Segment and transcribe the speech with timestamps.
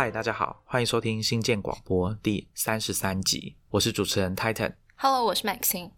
[0.00, 4.72] 嗨，大家好，欢迎收听新建广播第三十三集，我是主持人 Titan。
[4.96, 5.90] Hello，我是 Maxine。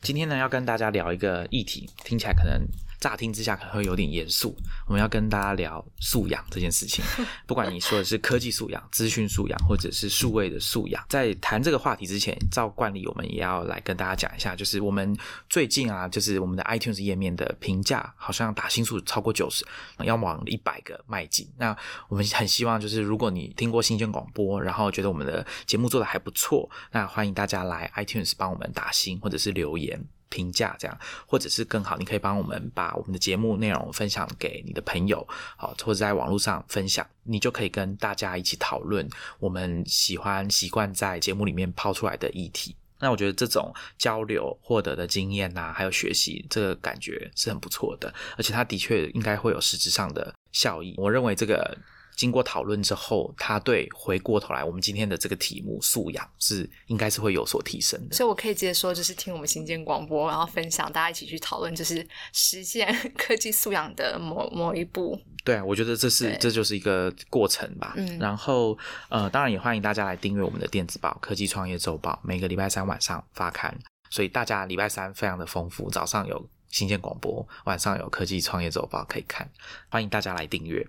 [0.00, 2.66] 今天呢，要跟大家聊一个议题，听起来可能
[3.00, 4.54] 乍听之下可能会有点严肃。
[4.86, 7.04] 我们要跟大家聊素养这件事情，
[7.48, 11.04] 不管你说的是科技素养、资讯素养，或者是数位的素养。
[11.08, 15.16] 在谈这个话题之前，照惯例，我们也要来跟大家讲一下，就是我们
[15.48, 19.64] 最近啊，就是我们的 iTunes 页面的评价好像打星数超过九十，
[20.04, 21.48] 要往一百个迈进。
[21.56, 21.74] 那
[22.08, 30.04] 我们很希望，就是如果你听过新鲜广播，然后觉得我们的节目做的还不错，那欢迎大家来 iTunes 帮我们打星或者是留言。
[30.30, 35.26] 评价这样，或者是更好，你可以帮我们把我们的节目内容分享给你的朋友，
[35.58, 39.06] 好，或者在网络上分享，你就可以跟大家一起讨论
[39.38, 42.74] 我们喜欢习惯在节目里面抛出来的议题。
[42.98, 50.94] 那我觉得这种交流获得的经验呐、还有学习，这个感觉是很不错的，而且它的确应该会有实质上的效益。
[50.96, 51.76] 我认为这个。
[52.20, 58.14] 经过讨论之后，他对回过头来我们今天的这个题目素养是应该是会有所提升的。
[58.14, 65.18] 所以我可以直接说，就是听我们新建广播，然后分享，大家一起去讨论，就是实现科技素养的某某一步。
[65.44, 67.94] 对啊，我觉得这是这就是一个过程吧。
[67.96, 68.76] 嗯然后
[69.08, 73.74] 呃，当然也欢迎大家来订阅我们的电子报《科技创业周报》，每个礼拜三晚上发刊，
[74.10, 79.50] 所以大家礼拜三非常的丰富，早上有新鲜广播，晚上有科技创业周报可以看，
[79.88, 80.86] 欢迎大家来订阅。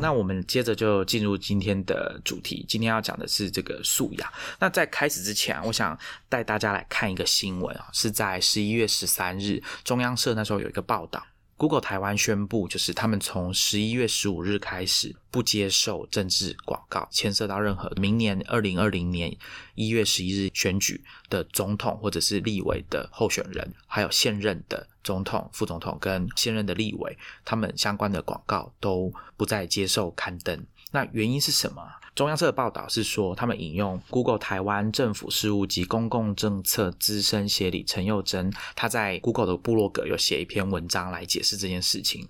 [0.00, 2.64] 那我们接着就进入今天的主题。
[2.68, 4.32] 今天要讲的是这个素养。
[4.58, 11.24] 那在开始之前啊，我想带大家来看一个新闻啊，是在十一月十三日，中央社那时候有一个报道。
[11.58, 19.34] Google 台湾宣布，就是他们从十一月十五日开始不接受政治广告，牵涉到任何明年二零二零年
[19.74, 30.66] 一月十一日选举的总统或者是立委的候选人，还有现任的总统、副总统跟现任的立委，他们相关的广告都不再接受刊登。
[30.92, 31.82] 那原因是什么？
[32.16, 42.26] 中央社的报道是说，他们引用 Google 台湾政府事务及公共政策资深协理陈佑珍，他在 Google 的部落格有写一篇文章来解释这件事情。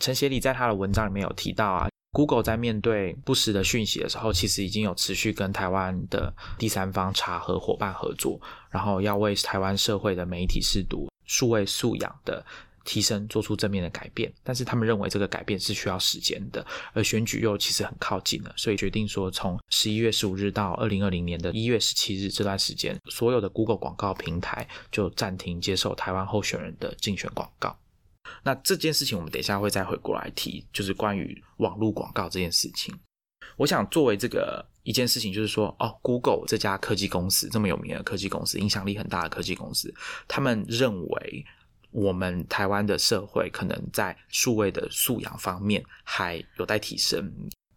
[0.00, 8.40] 陈协理在他的文章里面有提到啊，Google 在面对不实的讯息的时候，其实已经有持续跟台湾的第三方查核伙伴合作，
[8.70, 12.44] 然后要为台湾社会的媒体视读、数位素养的
[12.84, 27.76] 提升做出正面的改变，但是他们认为这个改变是需要时间的，而选举又其实很靠近了，所以决定说从十一月十五日到二零二零年的一月十七日这段时间，所有的 Google 广告平台就暂停接受台湾候选人的竞选广告。
[28.42, 32.94] 那这件事情我们等一下会再回过来提，就是关于网络广告这件事情。
[33.56, 39.94] 我想作为这个一件事情，就是说，哦，Google 这家科技公司这么有名的科技公司，影响力很大的科技公司，
[40.26, 41.44] 他们认为
[41.94, 47.32] 我们台湾的社会可能在数位的素养方面还有待提升。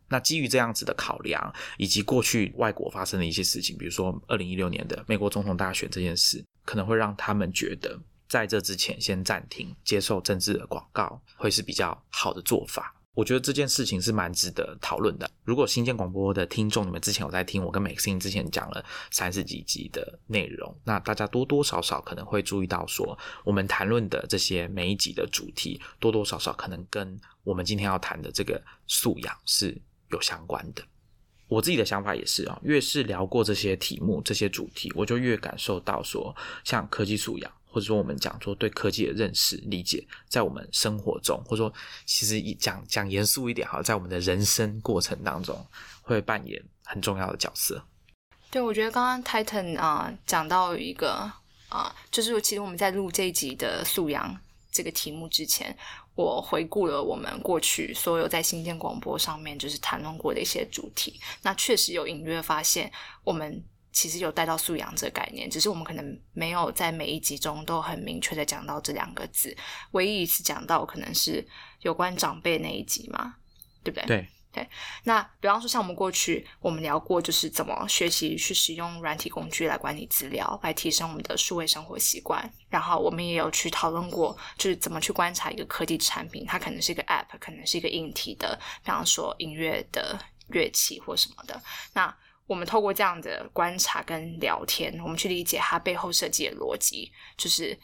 [0.10, 7.96] 那基于这样子的考量，以及过去外国发生的一些事情，比如说二零一六年的美国总统大选这件事，可能会让他们觉得
[8.28, 12.96] 在这之前先暂停接受政治的广告，会是比较好的做法。
[13.18, 15.28] 我觉得这件事情是蛮值得讨论的。
[15.44, 29.76] 如果新建广播的听众，你们之前有在听我跟 Maxine 之前讲了三十几集的内容，那大家多多少少可能会注意到说，我们谈论的这些每一集的主题，多多少少可能跟我们今天要谈的这个素养是
[30.12, 30.84] 有相关的。
[31.48, 41.74] 我自己的想法也是啊，越是聊过这些题目、这些主题，我就越感受到说，像科技素养，或者说我们讲说对科技的认识、理解，在我们生活中，或者说
[42.06, 45.64] 其实讲讲严肃一点哈，在我们的人生过程当中，
[46.02, 47.84] 会扮演很重要的角色。
[48.50, 51.32] 对，我觉得刚刚 Titan 啊、讲到一个
[51.70, 54.36] 啊、就是其实我们在录这一集的素养
[54.72, 55.78] 这个题目之前，
[56.16, 62.92] 我回顾了我们过去所有在新建广播上面就是谈论过的一些主题，那确实有隐约发现
[63.24, 63.64] 我们。
[63.92, 69.56] 其实有带到素养这个概念，只是我们可能没有在每一集中都很明确的讲到这两个字。
[69.92, 71.46] 唯一一次讲到可能是
[71.82, 73.36] 有关长辈那一集嘛，
[73.84, 74.28] 对不对？
[74.50, 74.68] 对，
[75.04, 82.50] 那比方说，像我们过去我们聊过，就是怎么学习去使用软体工具来管理资料，来提升我们的数位生活习惯。
[82.70, 90.18] 然后我们也有去讨论过，就是怎么去观察一个科技产品，它可能是一个 App，可能是一个硬体的，比方说音乐的
[90.48, 91.62] 乐器或什么的。
[91.94, 97.78] 那我们透过这样的观察跟聊天，我们去理解它背后设计的逻辑，就是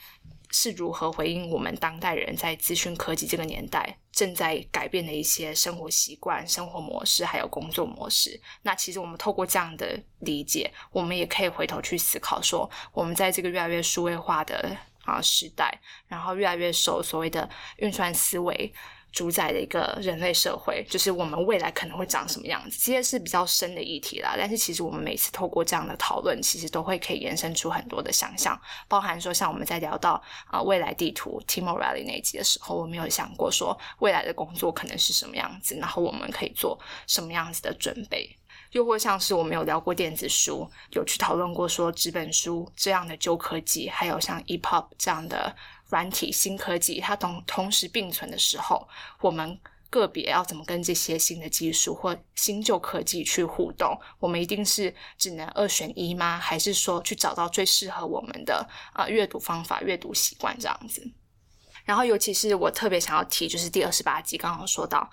[0.50, 8.40] 是如何回应我们当代人在资讯科技这个年代正在改变的一些生活习惯、生活模式，还有工作模式。
[8.62, 18.74] 那其实我们透过这样的理解，我们也可以回头去思考说，我们在这个越来越数位化的啊时代，然后越来越受所谓的运算思维。
[19.14, 24.34] 主宰的一个人类社会，就是我们未来可能会长什么样子，这些是比较深的议题啦。
[24.36, 38.36] 但是其实我们每次透过这样的讨论，其实都会可以延伸出很多的想象，包含说像我们在聊到啊未来地图 Tim O'Reilly 那一集的时候，我们有想过说未来的工作可能是什么样子，然后我们可以做什么样子的准备，
[38.72, 45.56] 又或像是我们有聊过电子书，有去讨论过说纸本书这样的旧科技，还有像 EPUB 这样的。
[45.94, 48.90] 软体新科技，它同同时并存的时候，
[49.22, 49.60] 我们
[49.92, 53.96] 个别要怎么跟这些新的技术或新旧科技去互动？
[54.18, 56.40] 我们一定是只能二选一吗？
[56.40, 61.08] 还是说去找到最适合我们的啊阅读方法、阅读习惯这样子？
[61.86, 65.08] 然后，尤其是我特别想要提，就是第二十八集刚刚说到，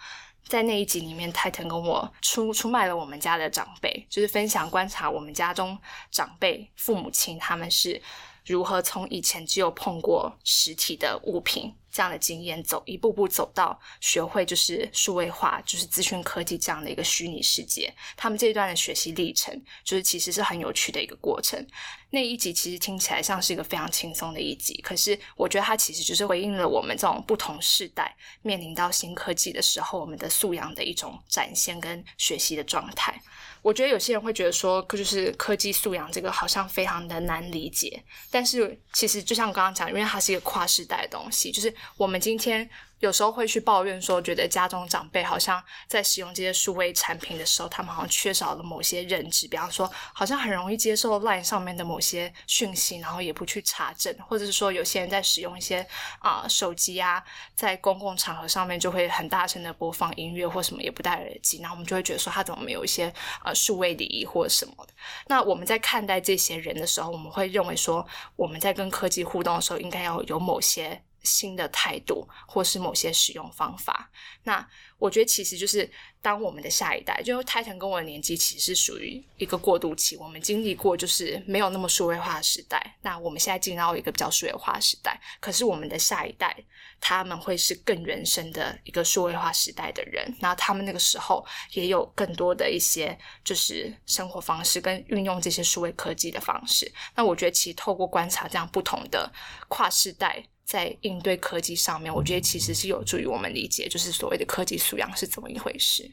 [0.49, 5.79] 在那一集里面，泰腾跟我出出卖了我们家的长辈，就是分享观察我们家中
[6.11, 8.01] 长辈父母亲他们是。
[8.47, 17.93] 如何从以前只有碰过实体的物品这样的经验，走一步步走到学会就是数位化，就是资讯科技这样的一个虚拟世界？
[18.17, 19.55] 他们这一段的学习历程，
[19.85, 21.65] 就是其实是很有趣的一个过程。
[22.11, 33.21] 那一集其实听起来像是一个非常轻松的一集，可是我觉得它其实就是回应了我们这种不同世代面临到新科技的时候，我们的素养的一种展现跟学习的状态。
[33.63, 42.69] 我觉得有些人会觉得说，就是科技素养这个好像非常的难理解，但是其实就像我刚刚讲，因为它是一个跨时代的东西，就是我们今天。
[43.01, 55.85] 有时候会去抱怨说，觉得家中长辈好像在使用这些数位产品的时候，他们好像缺少了某些认知，比方说，好像很容易接受 LINE 上面的某些讯息，然后也不去查证，或者是说，有些人在使用一些
[56.21, 57.23] 啊手机啊，
[57.55, 63.13] 在公共场合上面就会很大声的播放音乐或什么，也不戴耳机，然后我们就会觉得说，他怎么没有一些
[63.45, 64.93] 呃数位礼仪或什么的？
[65.27, 68.07] 那我们在看待这些人的时候，我们会认为说，
[68.37, 71.03] 我们在跟科技互动的时候，应该要有某些。
[71.23, 74.11] 新的态度，或是某些使用方法，
[74.45, 74.67] 那
[74.99, 75.91] 我觉得其实就是
[76.21, 86.55] 当我们的下一代，就泰腾跟我的年纪其实是属于一个过渡期，我们经历过就是没有那么数位化的时代，那我们现在进到一个比较数位化时代，可是我们的下一代
[87.01, 99.33] 他们会是更原生的一个数位化时代的人，然后他们那个时候也有更多的一些就是生活方式跟运用这些数位科技的方式，那我觉得其实透过观察这样不同的
[99.69, 100.45] 跨世代。
[100.71, 106.09] 在应对科技上面，我觉得其实是有助于我们理解，就是所谓的科技素养是怎么一回事。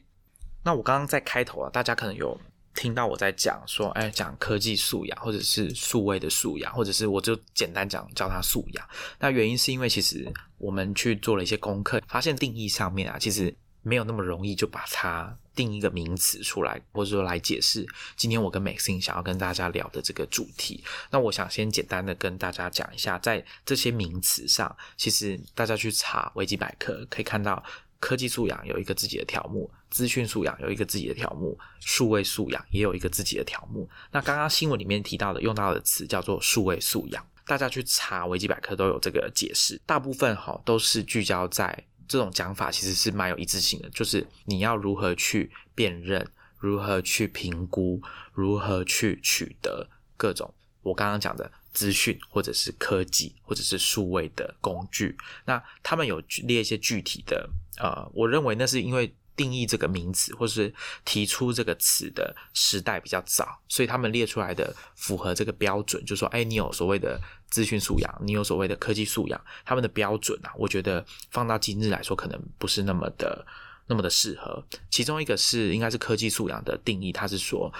[0.63, 2.35] 那我刚刚在开头啊，大家可能有
[2.73, 8.89] 听到我在讲说，哎，讲科技素养，或者是数位的素养，或者是我就简单讲叫它素养。
[9.19, 10.27] 那原因是因为其实
[10.57, 15.37] 我们去做了一些功课，发现定义上面啊，其实没有那么容易就把它。
[15.57, 17.83] 定一个名词出来，或者说来解释
[18.15, 20.83] 今天我跟 Maxine 想要跟大家聊的这个主题。
[21.09, 27.61] 那我想先简单的跟大家讲一下，在这些名词上，其实大家去查维基百科可以看到，
[27.99, 33.89] 科技素养有一个自己的条目，资讯素养有一个自己的条目，数位素养也有一个自己的条目。
[34.11, 41.85] 那刚刚新闻里面提到的用到的词叫做数位素养，大家去查维基百科都有这个解释，大部分哈都是聚焦在。
[42.07, 46.25] 这种讲法其实是蛮有一致性的，就是你要如何去辨认，
[46.57, 48.01] 如何去评估，
[48.33, 55.17] 如何去取得各种我刚刚讲的资讯，或者是科技，或者是数位的工具。
[55.45, 59.13] 那他们有列一些具体的，呃，我认为那是因为。
[59.37, 60.73] 定义这个名词，或是
[61.05, 73.45] 提出这个词的时代比较早，所以他们列出来的符合这个标准，就说：哎，你有所谓的资讯素养，你有所谓的科技素养，他们的标准啊，我觉得放到今日来说，可能不是那么的
[73.85, 74.65] 那么的适合。
[74.89, 77.71] 其中一个是应该是科技素养的定义，它是说，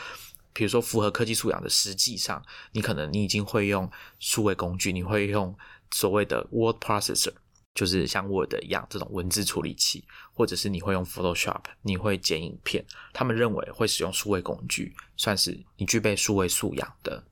[0.54, 5.58] 比如说符合科技素养的，实际上你可能你已经会用数位工具，你会用
[5.90, 7.34] 所谓的 word processor。
[7.78, 10.04] 就是像 Word 一样这种文字处理器，
[10.34, 17.24] 或者是你会用 Photoshop，你会剪影片，他们认为会使用数位工具，算是你具备数位素养的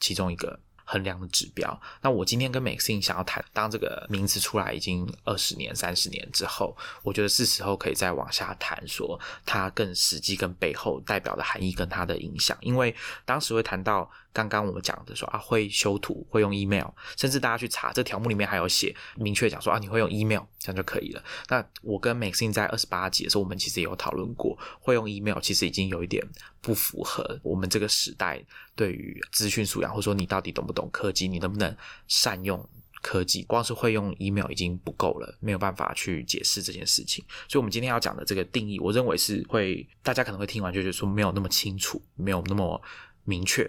[0.00, 0.58] 其中一个。
[0.84, 1.80] 衡量的指标。
[2.02, 12.58] 那我今天跟 Maxine 想要谈，当这个名词出来已经二十年、三十年之后，我觉得是时候可以再往下谈，说它更实际、跟背后代表的含义跟它的影响。
[12.60, 12.94] 因为
[13.24, 16.86] 当时会谈到刚刚我们讲的说啊，会修图、会用 email，
[17.16, 21.22] 甚至大家去查这条目里面还有写明确讲说啊，你会用 email，这样就可以了。
[21.48, 26.22] 那我跟 Maxine 在二十八集的时候，我们其实也有讨论过，会用 email 其实已经有一点。
[26.64, 28.40] 不符合我们这个时代
[28.76, 32.64] 对于资讯素养，或者说你到底懂不懂科技，你能不能善用
[33.02, 33.42] 科技？
[33.42, 37.24] 光是会用 email 已经不够了，没有办法去解释这件事情。
[37.48, 42.80] 所以，我们今天要讲的这个定义，我认为是会大家可能会听完就觉得说没有那么清楚，没有那么
[43.24, 43.68] 明确。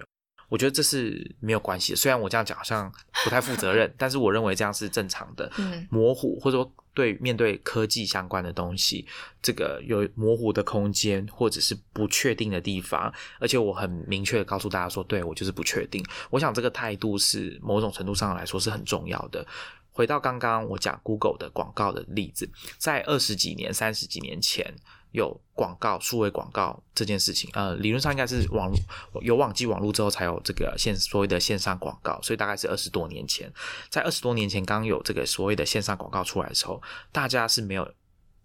[0.49, 1.95] 我觉得这是没有关系的。
[1.95, 2.91] 虽然我这样讲好像
[3.23, 5.51] 不太负责任， 但是我认为这样是正常的。
[5.57, 9.07] 嗯模糊或者说对面对科技相关的东西，
[9.41, 16.03] 这个有模糊的空间或者是不确定的地方，而且我很明确的告诉大家说，对我就是不确定。
[16.29, 19.45] 我想这个态度是某种程度上来说是很重要的。
[19.91, 24.73] 回到刚刚我讲 Google 的广告的例子，在二十几年、三十几年前
[25.13, 28.77] 有广告、数位广告这件事情，呃，理论上应该是网络
[29.21, 33.51] 有网际网络之后才有这个线所谓的线上广告，所以大概是二十多年前。
[33.89, 37.87] 在二十多年前刚有这个所谓的线上广告出来的时候，大家是没有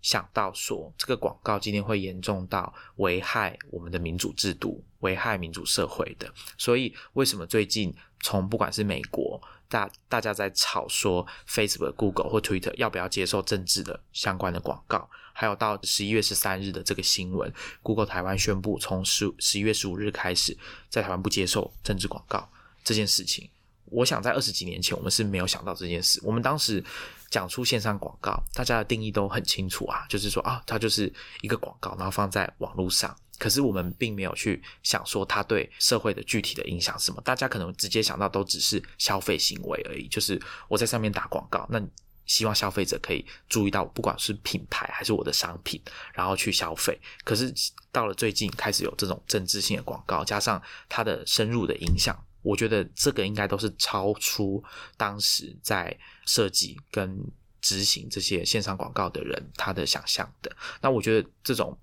[0.03, 6.31] 想到说这个广告今天会严重到危害我们的民主制度、危害民主社会的。
[6.59, 15.09] 所以为什么最近从不管是美国大大家在吵说 Facebook、Google 或 Twitter 要不要接受政治的相关的广告，
[15.41, 17.49] 还有到十一月十三日的这个新闻
[17.81, 20.57] ，Google 台湾宣布从十十一月十五日开始
[20.91, 22.51] 在台湾不接受政治广告
[22.83, 23.49] 这件事情。
[23.85, 26.21] 我想在二十几年前，我们是没有想到这件事。
[26.25, 26.85] 我们当时
[27.31, 31.11] 讲出线上广告，大家的定义都很清楚啊，就是说啊，它就是
[31.43, 33.17] 一个广告，然后放在网络上。
[33.39, 37.21] 可是我们并没有去想说它对社会的具体的影响是什么。
[37.21, 41.81] 大家可能直接想到都只是消费行为而已，就是我在上面打广告，那
[42.29, 45.83] 希望消费者可以注意到，不管是品牌还是我的商品，
[46.15, 46.97] 然后去消费。
[47.25, 47.53] 可是
[47.91, 52.17] 到了最近，开始有这种政治性的广告，加上它的深入的影响。
[52.43, 54.63] 我觉得这个应该都是超出
[54.97, 55.95] 当时在
[56.25, 57.19] 设计跟
[57.61, 60.57] 执行这些线上广告的人他的想象的。
[60.81, 61.77] 那我觉得这种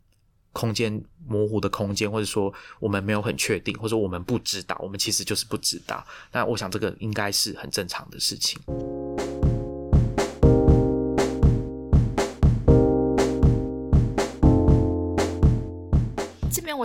[0.54, 6.04] 空间模糊的空间，或者说我们没有很确定，或者我们不知道，我们其实就是不知道。
[6.32, 8.58] 那我想这个应该是很正常的事情。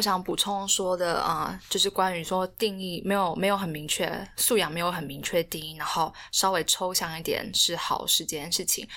[0.01, 8.89] 我想补充说的啊、就是关于说定义没有没有很明确，素养没有很明确定义，然后稍微抽象一点是好事这件事情。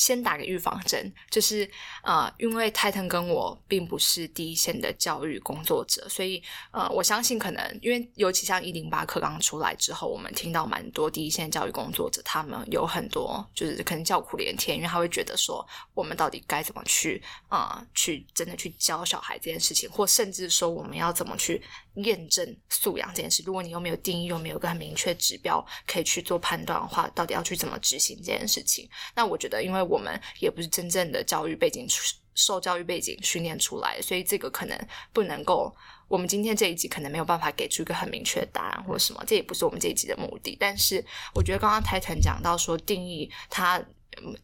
[0.00, 1.70] 先打个预防针，就是
[2.02, 21.62] 呃，因为泰腾跟我并不是第一线的教育工作者，所以呃，我相信可能因为尤其像一零八课刚出来之后，我们听到蛮多第一线教育工作者，他们有很多就是可能叫苦连天，因为他会觉得说，我们到底该怎么去啊、去真的去教小孩这件事情，或甚至说我们要怎么去
[21.94, 23.42] 验证素养这件事。
[23.46, 28.88] 如果你又没有定义，又没有一个很明确指标可以去做判断的话，到底要去怎么执行这件事情？
[29.14, 31.86] 那我觉得，因为我们也不是真正的教育背景
[32.34, 34.78] 受教育背景训练出来，所以这个可能
[35.12, 35.74] 不能够。
[36.08, 40.56] 我们今天这一集可能没有办法给出一个很明确的答案或者什么，这也不是我们这一集的目的。
[40.58, 41.04] 但是
[41.34, 43.80] 我觉得刚刚 Titan 讲到说定义它。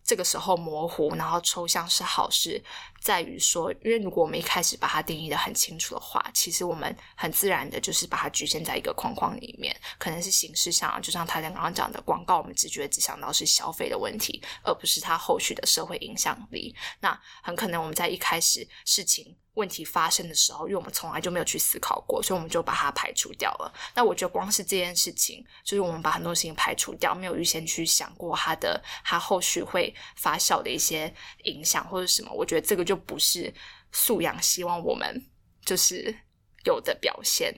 [0.04, 2.62] 这个时候模糊，然后抽象是好事，
[3.00, 16.74] 在于说，因为如果我们一开始把它定义的很清楚的话，其实我们很自然的就是把它局限在一个框框里面，可能是形式上，就像他刚刚讲的广告，我们只觉得只想到是消费的问题，而不是它后续的社会影响力。
[17.00, 23.72] 那很可能我们在一开始事情问题发生的时候，因为我们从来就没有去思考过，所以我们就把它排除掉了。
[23.94, 31.12] 那我觉得光是这件事情，就是我们把很多事情排除掉，没有预先去想过它的它后续会发酵的一些
[31.44, 33.52] 影响或者什么，我觉得这个就不是
[33.92, 35.20] 素养希望我们
[35.64, 36.14] 就是
[36.64, 37.54] 有的表现。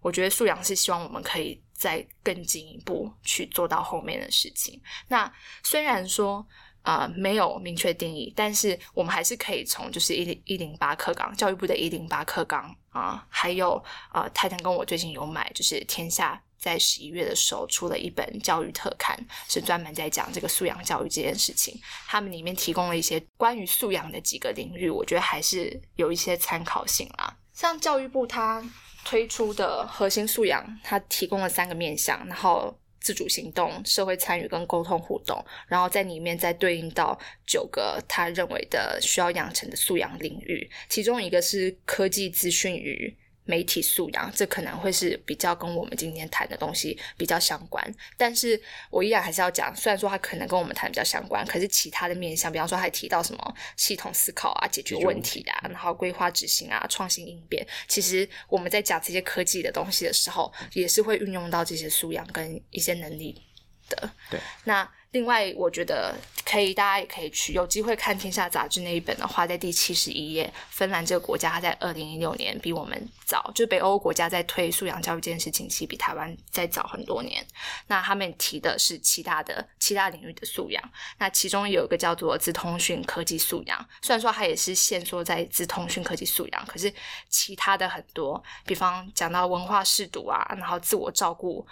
[0.00, 4.80] 我觉得素养是希望我们可以再更进一步去做到后面的事情。
[5.08, 6.46] 那虽然说。
[6.88, 19.14] 呃，没有明确定义，但是我们还是可以从就是一零一零八课纲，教育部的一零八课纲啊、还有呃，泰坦跟我最近有买，就是天下在十一月的时候出了一本教育特刊，
[19.50, 21.78] 是专门在讲这个素养教育这件事情。
[22.06, 27.36] 他们里面提供了一些关于素养的几个领域，我觉得还是有一些参考性啦。
[27.52, 28.64] 像教育部它
[29.04, 32.74] 推出的核心素养，它提供了三个面向，然后。
[33.00, 43.16] 自主行动、社会参与跟沟通互动，然后在里面再对应到九个他认为的需要养成的素养领域，其中一个是科技资讯与
[43.48, 47.82] 媒体素养，这可能会是比较跟我们今天谈的东西比较相关。
[48.18, 63.40] 但是我依然还是要讲，虽然说它可能跟我们谈比较相关，可是其他的面向，比方说还提到什么系统思考啊、解决问题啊，然后规划执行啊、创新应变，其实我们在讲这些科技的东西的时候，也是会运用到这些素养跟一些能力
[63.88, 64.10] 的。
[64.30, 77.42] 对，那另外，我觉得可以，大家也可以去有机会看《天下》杂志那一本的话，在第七十一页，芬兰这个国家，它在二零一六年比我们早，就北欧国家在推素养教育这件事情，其实比台湾再早很多年。
[77.86, 86.92] 那他们提的是其他的其他领域的素养，那其中有一个叫做资通讯科技素养，虽然说它也是限缩在资通讯科技素养，可是
[87.30, 91.66] 其他的很多，比方讲到文化识读啊，然后自我照顾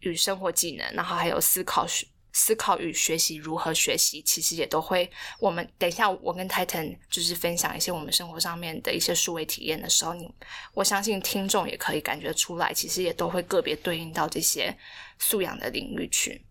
[0.00, 2.06] 与生活技能，然后还有思考学。
[2.38, 5.10] 思考与学习如何学习，其实也都会。
[5.40, 10.30] 我们等一下，我跟 Titan 就是分享一些我们生活上面的一些数位体验的时候，你
[10.74, 14.76] 我相信听众也可以感觉出来，其实也都会个别对应到这些
[15.18, 16.44] 素养的领域去。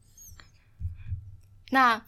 [1.70, 2.04] 那，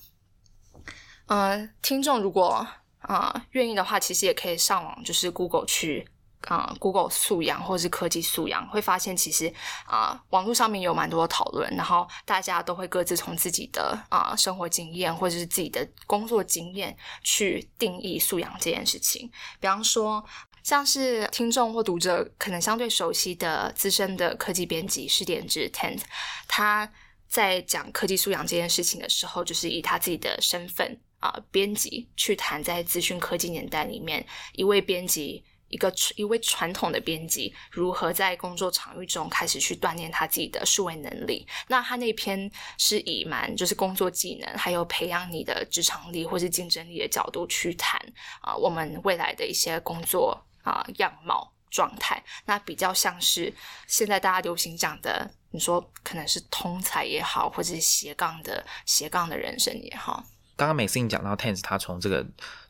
[1.27, 2.67] 嗯，听众如果
[3.01, 6.07] 啊愿意的话，其实也可以上网，就是 Google 去。
[6.47, 9.53] 啊，Google 素养或是科技素养，会发现其实
[9.85, 19.29] 啊，网络上面有蛮多的讨论，然后大家都会各自从自己的啊生活经验或者是自己的工作经验去定义素养这件事情。
[19.59, 20.23] 比方说，
[20.63, 25.99] 像是听众或读者可能相对熟悉的资深的科技编辑施点之 Tent，
[26.47, 26.89] 他
[27.27, 35.43] 在讲科技素养这件事情的时候，就是以他自己的身份啊编辑去谈，在资讯科技年代里面，一位编辑。
[35.69, 41.45] 一个一位传统的编辑如何在工作场域中开始去锻炼他自己的数位能力？
[41.67, 48.01] 那他那篇是以蛮就是工作技能，还有培养你的职场力或是竞争力的角度去谈
[48.41, 52.23] 啊，我们未来的一些工作啊样貌状态。
[52.45, 53.53] 那比较像是
[53.87, 60.23] 现在大家流行讲的，你说可能是通才也好，或者是斜杠的斜杠的人生也好。
[60.55, 62.25] 刚刚每次你讲到 Tense，他从这个。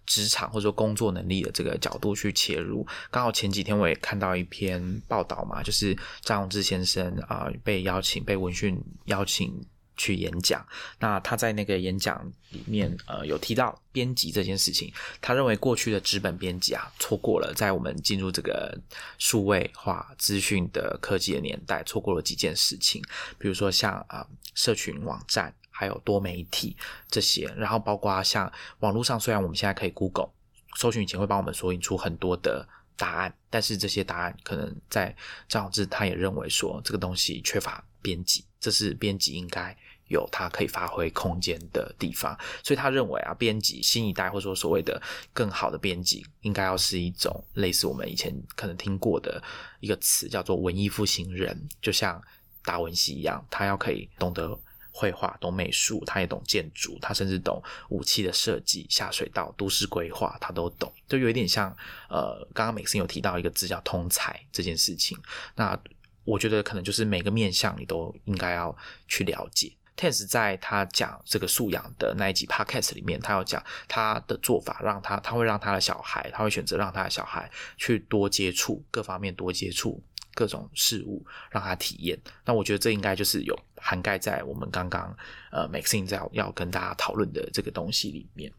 [0.07, 9.53] 职场或者说工作能力的这个角度去切入，刚好前几天我也看到一篇报道嘛，就是张永志先生啊被邀请被文讯邀请
[9.97, 10.65] 去演讲，
[10.99, 18.77] 那他在那个演讲里面呃有提到编辑这件事情，他认为过去的纸本编辑啊错过了在我们进入这个
[19.17, 23.03] 数位化资讯的科技的年代，错过了几件事情，
[23.37, 25.53] 比如说像啊社群网站。
[25.79, 26.75] 还有多媒体
[27.07, 30.31] 这些，然后包括像网络上，虽然我们现在可以 Google
[30.75, 35.15] 搜寻引擎会帮我们索引出很多的答案，但是这些答案可能在
[35.47, 45.01] 张小志他也认为说这个东西缺乏编辑，这是编辑应该有他可以发挥空间的地方，所以他认为啊，编辑新一代或者说所谓的
[45.33, 49.41] 更好的编辑，应该要是一种类似我们以前可能听过的
[49.79, 52.21] 一个词，叫做文艺复兴人，就像
[52.63, 54.59] 达文西一样，他要可以懂得。
[54.99, 61.69] 绘画懂美术，他也懂建筑，他甚至懂武器的设计、下水道、都市规划，他都懂，就有一点像
[62.09, 65.15] 呃，刚刚美森有提到一个字叫通才这件事情。
[65.55, 65.79] 那
[66.23, 68.75] 我觉得可能就是每个面向你都应该要
[69.07, 69.71] 去了解。
[69.97, 80.01] Tense 在他讲这个素养的那一集 Podcast 里面，他要讲他的做法，让他他会让他的小孩，他会选择让他的小孩去多接触各方面，多接触。
[80.35, 85.11] 各种事物让他体验，那我觉得这应该就是有涵盖在我们刚刚
[85.51, 88.53] 呃 Maxine 在要跟大家讨论的这个东西里面。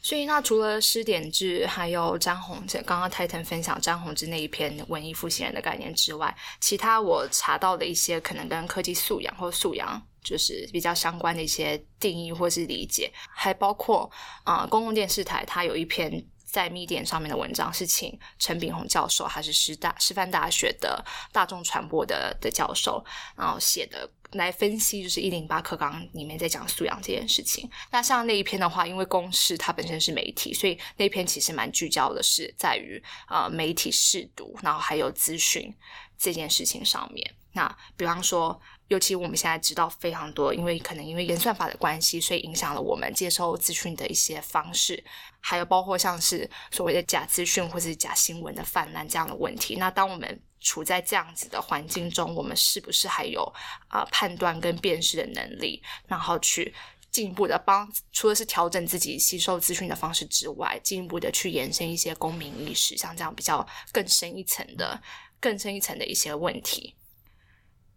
[0.00, 14.10] 所以，那除了施点志，还有张宏志，刚刚 Titan 分享张宏志那一篇文艺复兴人的概念之外，其他我查到的一些可能跟科技素养或素养就是比较相关的一些定义或是理解，还包括
[14.44, 16.24] 啊公共电视台它有一篇。
[16.44, 23.02] 在 Medium 上面的文章是请陈炳宏教授，还是师大师范大学的大众传播的的教授，
[23.34, 27.70] 然后写的来分析，就是一零八课纲里面在讲素养这件事情。
[27.90, 35.74] 那像那一篇的话，因为公视它本身是媒体，所以那篇其实蛮聚焦的是在于呃媒体试读，然后还有资讯
[36.18, 37.34] 这件事情上面。
[37.54, 38.60] 那比方说。
[38.88, 45.02] 尤其我们现在知道非常多，因为可能因为演算法的关系，所以影响了我们接收资讯的一些方式，
[45.40, 49.76] 还有包括像是所谓的假资讯或者假新闻的泛滥这样的问题。
[49.76, 53.50] 那当我们处在这样子的环境中，我们是不是还有
[53.88, 56.74] 啊判断跟辨识的能力，然后去
[57.10, 65.02] 进一步的帮，除了是调整自己吸收资讯的方式之外，进一步的去延伸一些公民意识，像这样比较更深一层的、
[65.40, 66.94] 更深一层的一些问题。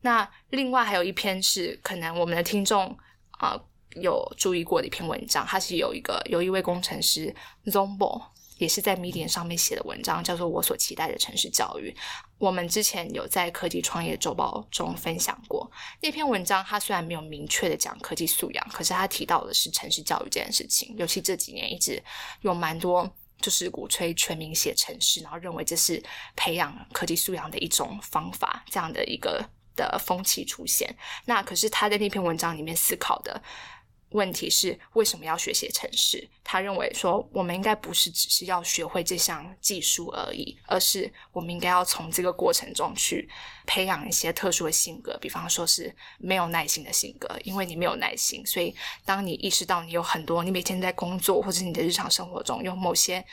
[0.05, 2.95] 那另外还有一篇是可能我们的听众
[3.39, 3.59] 啊
[3.95, 8.21] 有注意过的一篇文章，它是有一个有一位工程师 Zombo
[8.59, 11.89] 也是在 Medium 上面写的文章，叫做《我所期待的城市教育》。
[12.37, 15.69] 我们之前有在科技创业周报中分享过
[16.03, 20.95] 那篇文章，它虽然没有明确的讲科技素养，可是它提到的是城市教育这件事情。
[20.99, 21.99] 尤其这几年一直
[22.41, 25.99] 有蛮多就是鼓吹全民写城市，然后认为这是
[26.35, 29.43] 培养科技素养的一种方法，这样的一个。
[29.75, 33.41] 的风气出现，那可是他在那篇文章里面思考的
[34.09, 36.27] 问题是为什么要学写程式？
[36.43, 43.29] 他认为说，我们应该不是只是要学会这项技术而已，而是我们应该要从这个过程中去
[43.65, 47.27] 培养一些特殊的性格，比方说是没有耐心的性格。
[47.43, 53.23] 因为你没有耐心，所以当你意识到你有很多，你每天在工作或者你的日常生活中有某些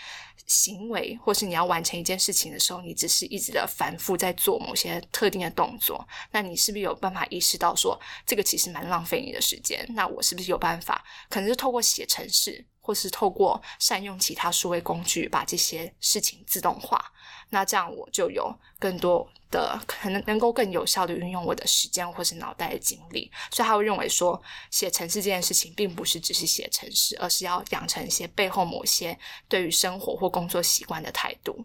[0.47, 9.87] 行为，或是你要完成一件事情的时候，你只是一直的反复在做某些特定的动作，那你是不是有办法意识到说，这个其实蛮浪费你的时间？
[9.91, 12.67] 那我是不是有办法，可能是透过写程式？
[12.85, 17.01] 或是透过善用其他数位工具，把这些事情自动化，
[17.53, 23.31] 那这样我就有更多的可能，能够更有效的运用我的时间或是脑袋的精力。
[23.51, 29.17] 所以他会认为说，写城市这件事情，并不是只是写城市，而是要养成一些背后某些
[29.49, 31.65] 对于生活或工作习惯的态度。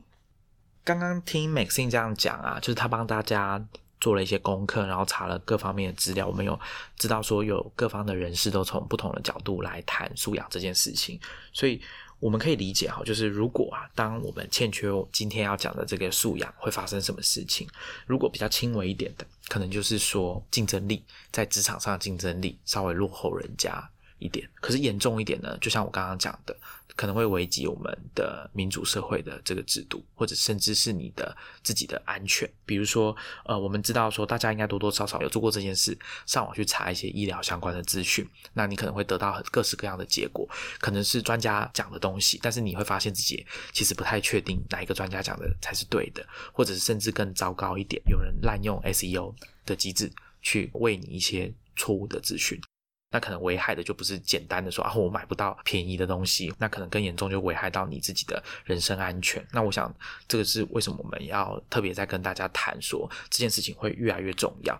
[0.83, 3.65] 刚刚听 Maxine 这样讲啊，就是他帮大家。
[3.99, 6.57] 做了一些功课，然后查了各方面的资料，我们有
[6.99, 11.19] 知道说有各方的人士都从不同的角度来谈素养这件事情，
[11.51, 11.81] 所以
[12.19, 17.67] 我们可以理解哈，就是如果啊，当我们欠缺今天要讲的这个素养，会发生什么事情？
[18.05, 23.87] 如果比较轻微一点的，可能就是说竞争力在职场上竞争力稍微落后人家
[24.19, 26.55] 一点，可是严重一点呢，就像我刚刚讲的。
[26.95, 32.51] 可能会危及我们的民主社会的这个制度，或者甚至是你的自己的安全。
[32.65, 40.49] 比如说，呃，我们知道说大家应该多多少少有做过这件事，上网去查一些医疗相关的资讯，那你可能会得到各式各样的结果，
[40.79, 49.35] 可能是专家讲的东西，但是你会发现自己其实不太确定哪一个专家讲的才是对的，或者是甚至更糟糕一点，有人滥用 SEO
[49.67, 52.59] 的机制去喂你一些错误的资讯。
[53.09, 59.45] 那可能危害的就不是简单的说啊，我买不到便宜的东西，那可能更严重就危害到你自己的人身安全。
[59.51, 59.93] 那我想
[60.27, 64.79] 这个是为什么我们要特别在跟大家谈说这件事情会越来越重要。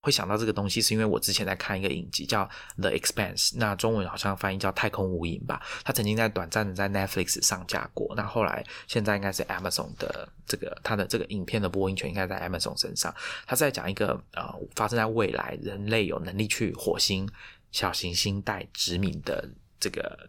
[0.00, 2.44] 会想到这个东西，是因为我之前在看一个影集叫
[2.80, 5.60] 《The Expanse》，那中文好像翻译叫《太空无垠》吧。
[5.84, 13.12] 它曾经在短暂的在 Netflix 上架过，那后来现在应该是 Amazon 的这个它的这个影片的播音权应该在 Amazon 身上。
[13.44, 14.44] 它在讲一个呃
[14.76, 17.28] 发生在未来，人类有能力去火星。
[17.70, 20.28] 小行星带殖民的这个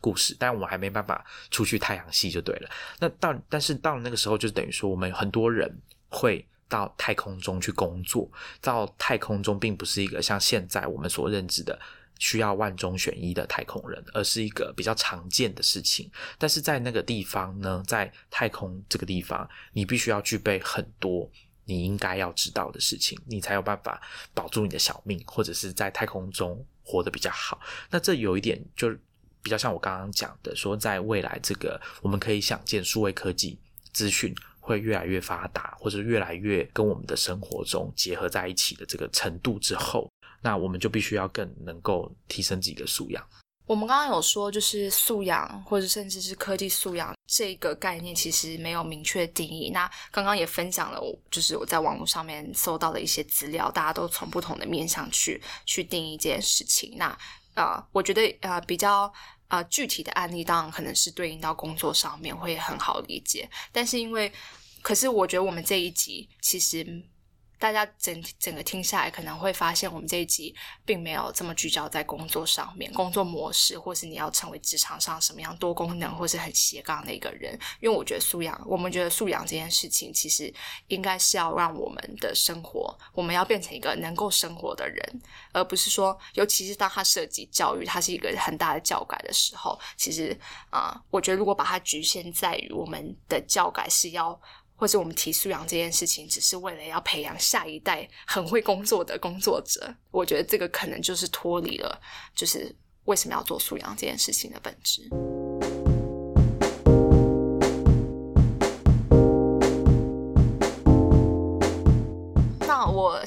[0.00, 2.70] 故事，但我们还没办法出去太阳系就对了。
[2.98, 5.70] 那到但是到了那个时候，就等于说我们很多人
[6.08, 8.30] 会到太空中去工作。
[8.60, 11.78] 到太空中并不是一个像现在我们所认知的
[12.18, 16.10] 需要万中选一的太空人，而是一个比较常见的事情。
[16.38, 21.30] 但是在那个地方呢，在太空这个地方，你必须要具备很多。
[21.66, 24.02] 你应该要知道的事情，你才有办法
[24.34, 27.60] 保住你的小命，或者是在太空中活得比较好。
[27.90, 28.90] 那这有一点就
[29.42, 33.58] 比较像我刚刚讲的，说在未来这个我们可以想见数位科技
[33.92, 40.10] 资讯会越来越发达，或者越来越跟我们的生活中结合在一起的这个程度之后，
[40.42, 43.26] 那我们就必须要更能够提升自己的素养。
[43.70, 49.70] 我们刚刚有说，就是素养，或者甚至是科技素养这个概念，其实没有明确定义。
[49.70, 56.96] 那刚刚也分享了，就是我在网络上面搜到的一些资料，大家都从不同的面向去去定义这件事情。
[56.96, 57.16] 那
[57.54, 59.12] 呃，我觉得呃比较
[59.46, 63.48] 呃具体的案例，当然可能是对应到工作上面会很好理解。
[63.70, 64.32] 但是因为，
[64.82, 67.04] 可是我觉得我们这一集其实。
[67.60, 70.52] 大家整整个听下来，可能会发现我们这一集
[70.86, 77.52] 并没有这么聚焦在工作上面，工作模式，或是你要成为职场上什么样多功能或是很斜杠的一个人。
[77.80, 80.52] 因为我觉得素养，我们觉得素养这件事情，其实
[80.86, 90.34] 应该是要让我们的生活，我们要变成一个能够生活的人，而不是说，尤其是当它涉及教育，它是一个很大的教改的时候，其实
[90.70, 94.40] 啊，我觉得如果把它局限在于我们的教改是要。
[94.80, 102.00] 或者我们提素养这件事情，只是为了要培养下一代很会工作的工作者，我觉得这个可能就是脱离了，
[102.34, 105.02] 就是为什么要做素养这件事情的本质。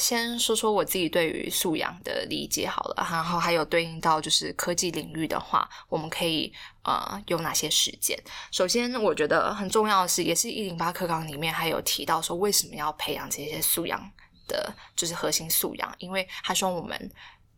[0.04, 6.52] 先说说我自己对于素养的理解好了，然后还有对应到就是科技领域的话，我们可以
[6.84, 8.22] 呃有哪些实践？
[8.52, 14.12] 首先，我觉得很重要的是，也是一零八课纲里面还有提到说，为什么要培养这些素养
[14.46, 17.10] 的，就是核心素养，因为他说我们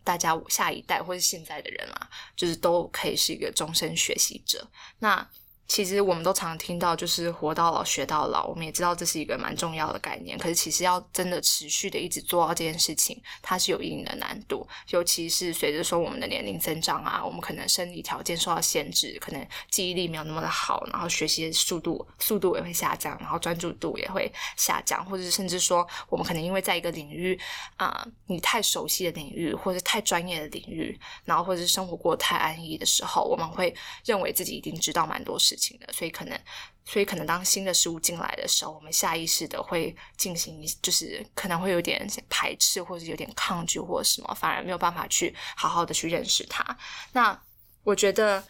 [0.03, 4.69] 大家下一代或是现在的人啊，就是都可以是一个终身学习者。
[4.99, 5.27] 那
[5.67, 8.45] 其实我们都常听到，就是活到老学到老。
[8.45, 10.37] 我们也知道这是一个蛮重要的概念。
[10.37, 14.65] 可是，其实要真的持续的一直做到这件事情，它是有一定的难度。
[14.89, 27.37] 尤其是随着说我们的年龄增长啊，我们可能生理条件受到限制，可能记忆力没有那么的好，然后学习的速度速度也会下降，然后专注度也会下降，或者是甚至说我们可能因为在一个领域
[27.77, 33.75] 啊，你太熟悉的领域，或者太专业的领域，然后或者是生活过太安逸的时候，我们会
[34.05, 35.54] 认为自己已经知道蛮多事。
[35.55, 36.37] 事情的，所以可能，
[36.83, 46.77] 所以可能当新的事物进来的时候，我们下意识的会进行，就是可能会有点排斥，或者有点抗拒，或者什么，反而没有办法去好好的去认识它。
[47.13, 47.39] 那
[47.83, 48.43] 我觉得，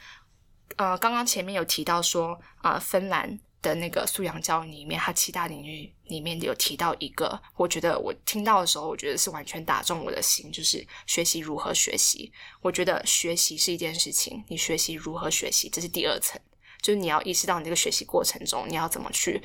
[0.78, 12.32] 呃，刚刚前面有提到说，啊，芬兰的那个素养教育里面，它七大领域里面有提到一个，我觉得我听到的时候，我觉得是完全打中我的心，就是学习如何学习。
[12.62, 16.40] 我觉得学习是一件事情，你学习如何学习，这是第二层。
[16.86, 19.42] 就是你要意识到你这个学习过程中，你要怎么去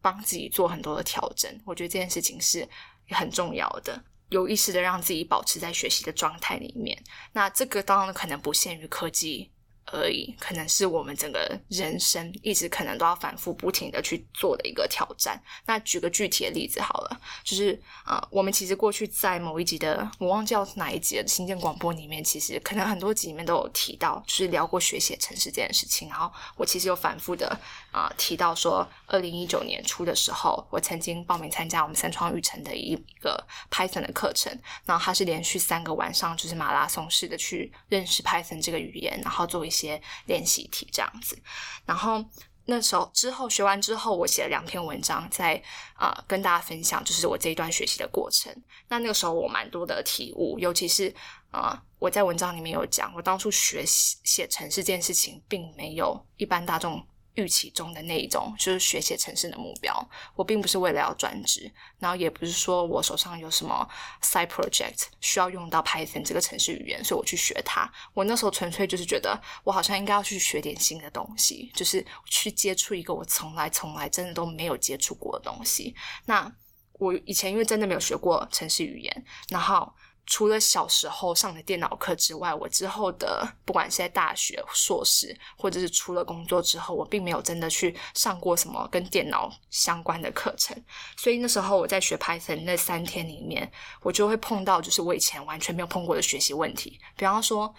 [0.00, 1.60] 帮自己做很多的调整。
[1.66, 2.66] 我觉得这件事情是
[3.10, 6.98] 很重要的，有意识的让自己保持在学习的状态里面。
[7.34, 9.52] 那这个当然可能不限于科技。
[9.92, 15.40] 而已，可能是我们整个人生一直可能都要反复不停的去做的一个挑战。
[15.66, 26.08] 那举个具体的例子好了，就是啊，我们其实过去在某一集的我忘记哪一集的新建广播里面，其实可能很多集里面都有提到，就是聊过学写城市这件事情。
[26.08, 27.58] 然后我其实有反复的
[27.90, 34.50] 啊提到说，二零一九年初的时候，我曾经报名参加我们三创育成的一个 Python 的课程，
[34.86, 39.82] 然后它是连续三个晚上，就是马拉松式的去认识 Python 这个语言，然后做一些。
[39.82, 41.36] 些练习题这样子，
[41.84, 42.24] 然后
[42.66, 45.60] 那时候之后学完之后，我写了两篇文章，在
[45.94, 48.54] 啊跟大家分享，就是我这一段学习的过程。
[48.86, 51.12] 那那个时候我蛮多的体悟，尤其是
[51.50, 57.04] 啊我在文章里面有讲，我当初学习写程式这件事情，并没有一般大众。
[57.34, 60.08] 预期中的那一种，就是学写城市的目标。
[60.34, 63.88] 我并不是为了要专职，然后也不是说我手上有什么
[64.22, 67.90] side project 需要用到 Python 这个城市语言，所以我去学它。
[68.12, 75.94] 我那时候纯粹就是觉得，我好像应该要去学点新的东西，就是去接触一个我从来从来真的都没有接触过的东西。
[76.26, 76.52] 那
[76.94, 79.92] 我以前因为真的没有学过城市语言，然后。
[80.24, 90.80] 除了小时候上的电脑课之外，我之后的不管是在大学、硕士，或者是出了工作之后，我并没有真的去上过什么跟电脑相关的课程。
[91.16, 97.00] 所以那时候我在学 Python 那三天里面，我就会碰到就是我以前完全没有碰过的学习问题。
[97.16, 97.74] 比方说，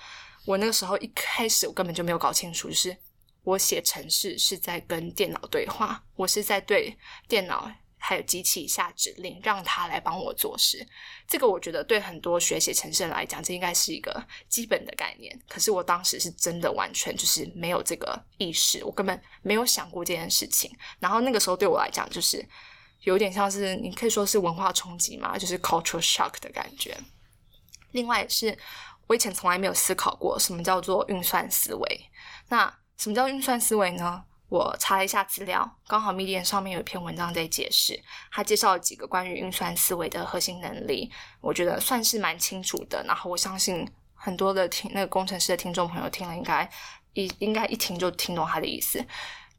[0.46, 2.96] 我那个时候一开始我根本就没有搞清楚，就是
[3.44, 7.72] 我写程式是在跟电脑对话，我是在对电脑。
[8.06, 10.86] 还有机器下指令，让它来帮我做事。
[11.26, 15.34] 这个我觉得对很多学写程式来讲，这应该是一个基本的概念。
[15.48, 20.70] 可是我当时是真的完全就是没有这个意识，我根本没有想过这件事情。
[21.00, 22.46] 然后那个时候对我来讲，就是
[23.04, 26.98] 有点像是你可以说是文化冲击嘛，就是 cultural shock 的感觉。
[27.92, 28.58] 另外是
[29.08, 32.10] 我以前从来没有思考过什么叫做运算思维。
[32.50, 32.66] 那
[32.98, 34.26] 什么叫运算思维呢？
[34.54, 38.00] 我查了一下资料，刚好 Medium 上面有一篇文章在解释，
[38.32, 41.12] 他介绍了几个关于运算思维的核心能力，
[41.42, 43.04] 我觉得算是蛮清楚的。
[43.08, 46.70] 然后我相信很多的听那个工程师的听众朋友听了，应该
[47.14, 49.04] 一应该一听就听懂他的意思。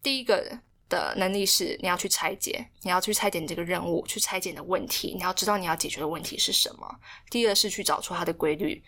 [0.00, 0.61] 第一个。
[0.88, 7.01] 的能力是你要去拆解，你要去拆解你这个任务，去拆解你的问题，你要知道你要解决的问题是什么。
[7.31, 8.83] 第二是去找出它的规律，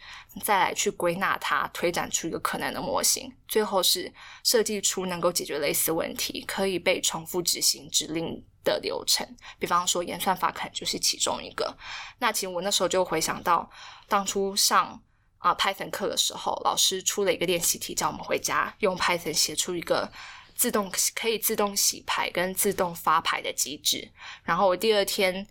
[0.44, 3.34] 再来去归纳它，推展出一个可能的模型。
[3.48, 4.12] 最后是
[4.44, 9.26] 设计出能够解决类似问题、可以被重复执行指令的流程。
[9.58, 11.74] 比方说演算法可能就是其中一个。
[12.18, 13.68] 那其实我那时候就回想到
[14.06, 15.02] 当初上
[15.38, 20.12] 啊 Python 课的时候，老师出了一个练习题，叫我们回家用 Python 写出一个。
[20.56, 24.10] 自动可以自动洗牌跟自动发牌的机制，
[24.42, 25.46] 然后我第二天。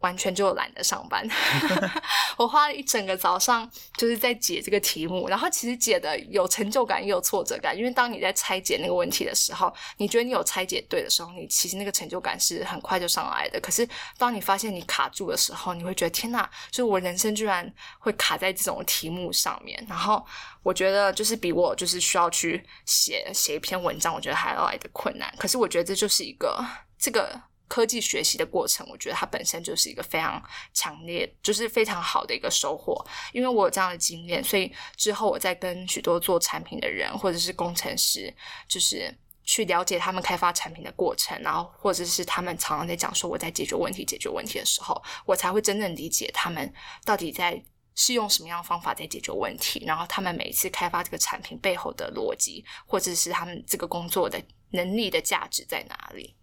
[0.00, 1.26] 完全就懒得上班，
[2.36, 13.60] 我花了一整个早上就是在解这个题目，然后其实解的有成就感也有挫折感，因为当你在拆解那个问题的时候，你觉得你有拆解对的时候，你其实那个成就感是很快就上来的。
[13.60, 13.86] 可是
[14.16, 19.84] 当你发现你卡住的时候，你会觉得天呐，就是我人生居然会卡在这种题目上面。
[19.86, 20.24] 然后
[20.62, 25.30] 我觉得就是比我就是需要去写写一篇文章，我觉得还要来的困难。
[25.38, 26.64] 可是我觉得这就是一个
[26.98, 27.49] 这个。
[27.70, 30.42] 科技学习的过程，我觉得它本身就是一个非常
[30.74, 33.00] 强烈，就是非常好的一个收获。
[33.32, 38.34] 因为我有这样的经验，所以之后我在跟许多做产品的人或者是工程师，
[38.66, 46.72] 就是去了解他们开发产品的过程，然后或者是他们常常在讲说我在解决问题、解决问题的时候，我才会真正理解他们
[47.04, 47.62] 到底在。
[47.96, 56.34] 是用什么样的方法在解决问题，然后他们每一次开发这个产品背后的逻辑，或者是他们这个工作的能力的价值在哪里。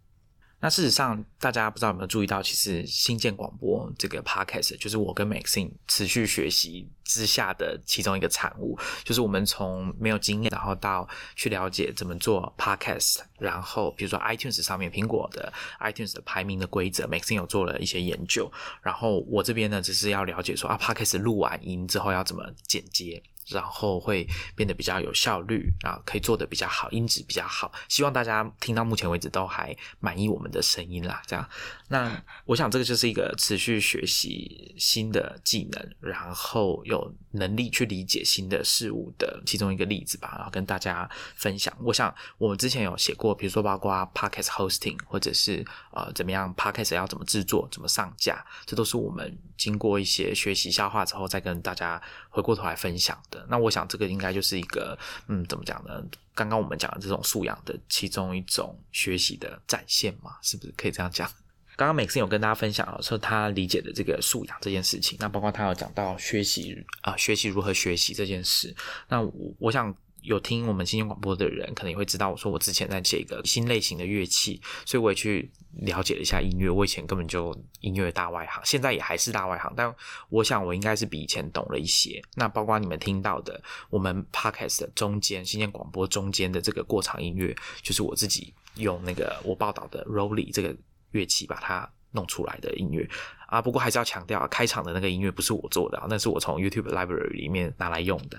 [0.59, 23.21] 那事实上，大家不知道有没有注意到，其实新建广播这个 podcast 就是我跟 Maxine 持续学习之下的其中一个产物，就是我们从没有经验，然后到去了解怎么做 podcast，然后比如说 iTunes 上面苹果的 iTunes 的排名的规则，Maxine 有做了一些研究，然后我这边呢只是要了解说啊 podcast 录完音之后要怎么剪接。
[23.49, 27.71] 然后会变得比较有效率，然后可以做的比较好，音质比较好。
[27.87, 31.21] 希望大家听到目前为止都还满意我们的声音啦。
[31.25, 31.49] 这样，
[31.89, 40.33] 那我想这个就是一个持续学习新的技能，然后有能力去理解新的事物的其中一个例子吧。
[40.35, 41.73] 然后跟大家分享。
[41.81, 53.36] 我想我们之前有写过，比如说包括 podcast hosting，或者是呃怎么样 podcast 要怎么制作、怎么上架，这都是我们经过一些学习消化之后再跟大家回过头来分享的。
[53.49, 54.97] 那我想这个应该就是一个，
[55.27, 56.03] 嗯，怎么讲呢？
[56.33, 61.29] 刚刚我们讲的这种素养的其中一种学习的展现嘛，是不是可以这样讲？
[61.75, 68.75] 刚刚 Max 有跟大家分享说他理解的这个素养这件事情，那包括他有讲到学习啊，学习如何学习这件事。
[69.07, 69.95] 那我我想。
[70.27, 76.69] 有听我们新鲜广播的人，可能也会知道，我说我之前在写一个新类型的乐器，所以我也去了解了一下音乐。
[76.69, 79.95] 我以前根本就音乐大外行，现在也还是大外行，但
[80.27, 82.21] 我想我应该是比以前懂了一些。
[82.35, 90.75] 那包括你们听到的，我们 podcast 中间新鲜广播中间的这个过场音乐，就是我自己用那个我报道的 Rolly 这个
[91.11, 93.09] 乐器把它弄出来的音乐
[93.47, 93.61] 啊。
[93.61, 98.37] 不过还是要强调，开场的那个音乐不是我做的，那是我从 YouTube Library 里面拿来用的。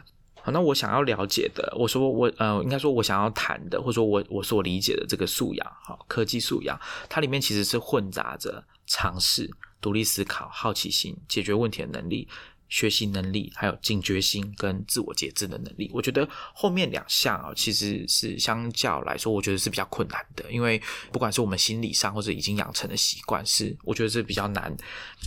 [0.51, 12.29] 那我想要了解的，我说我呃，应该说我想要谈的，或者说我我所理解的这个素养，好，科技素养，它里面其实是混杂着尝试、独立思考、好奇心、解决问题的能力。
[12.69, 20.51] 学习能力，还有警觉心跟自我节制的能力，我觉得后面两项啊，其实是相较来说，我觉得是比较困难的。
[20.51, 24.77] 因为不管是我们心理上或者已经养成的习惯，是我觉得是比较难。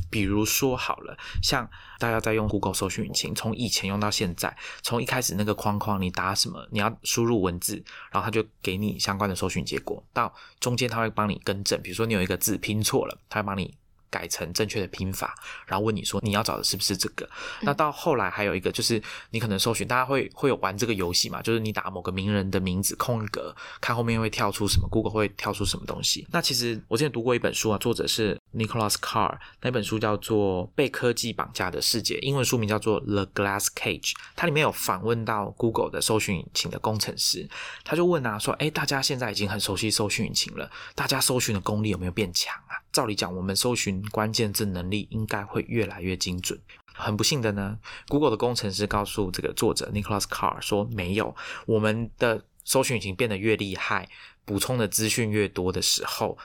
[0.10, 13.75] 比如说好了，像大家在用 Google 搜寻引擎，从以前用到现在，从一开始那个框框，你打什么，你要输入文字，然后他就给你相关的搜寻结果，到中间他会帮你更正，比如说你有一个字拼错了，他会帮你。
[14.12, 15.34] 改成正确的拼法，
[15.65, 17.28] 然后问你说你要找的是不是这个？
[17.62, 21.41] 那到后来还有一个就是你可能搜寻，大家会会有玩这个游戏嘛？
[21.41, 26.28] 就是你打某个名人的名字空格，看后面会跳出什么，Google 会跳出什么东西。
[26.32, 34.12] 那其实我之前读过一本书啊，作者是 Nicholas Carr，那本书叫做《被科技绑架的世界》，英文书名叫做《The Glass Cage》。
[34.36, 37.47] 它里面有访问到 Google 的搜寻引擎的工程师，
[37.86, 46.60] 他就问啊说：“哎，大家现在已经很熟悉搜寻引擎了，大家搜寻的功力有没有变强啊？”照理讲，我们搜寻关键字能力应该会越来越精准。
[46.93, 51.34] 很不幸的呢，Google 的工程师告诉这个作者 Nicholas Carr 说，没有，
[51.65, 54.10] 我们的搜寻引擎变得越厉害，
[54.43, 56.38] 补充的资讯越多的时候，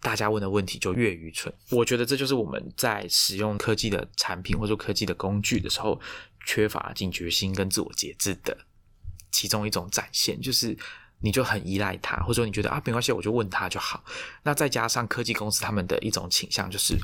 [0.00, 1.54] 大家问的问题就越愚蠢。
[1.70, 6.00] 我觉得这就是我们在使用科技的产品或者科技的工具的时候，
[6.44, 8.58] 缺乏警觉心跟自我节制的
[9.30, 10.76] 其中一种展现，就是。
[11.20, 14.04] 你就很依赖它，或者说你觉得啊没关系，我就问他就好。
[14.42, 16.96] 那再加上科技公司他们的一种倾向，就是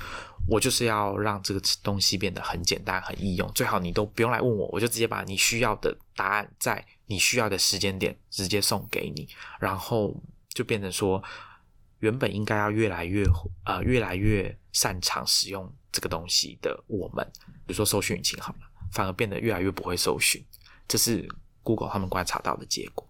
[0.46, 10.14] 我就是要让这个东西变得很简单、很易用，最好你都不用来问我，我就直接把你需要的答案在你需要的时间点直接送给你，然后
[10.48, 11.22] 就变成说，
[12.00, 13.24] 原本应该要越来越
[13.64, 17.26] 呃越来越擅长使用这个东西的我们，
[17.66, 18.58] 比如说搜寻引擎好了，
[18.92, 20.44] 反而变得越来越不会搜寻，
[20.86, 21.26] 这是
[21.62, 23.08] Google 他们观察到的结果。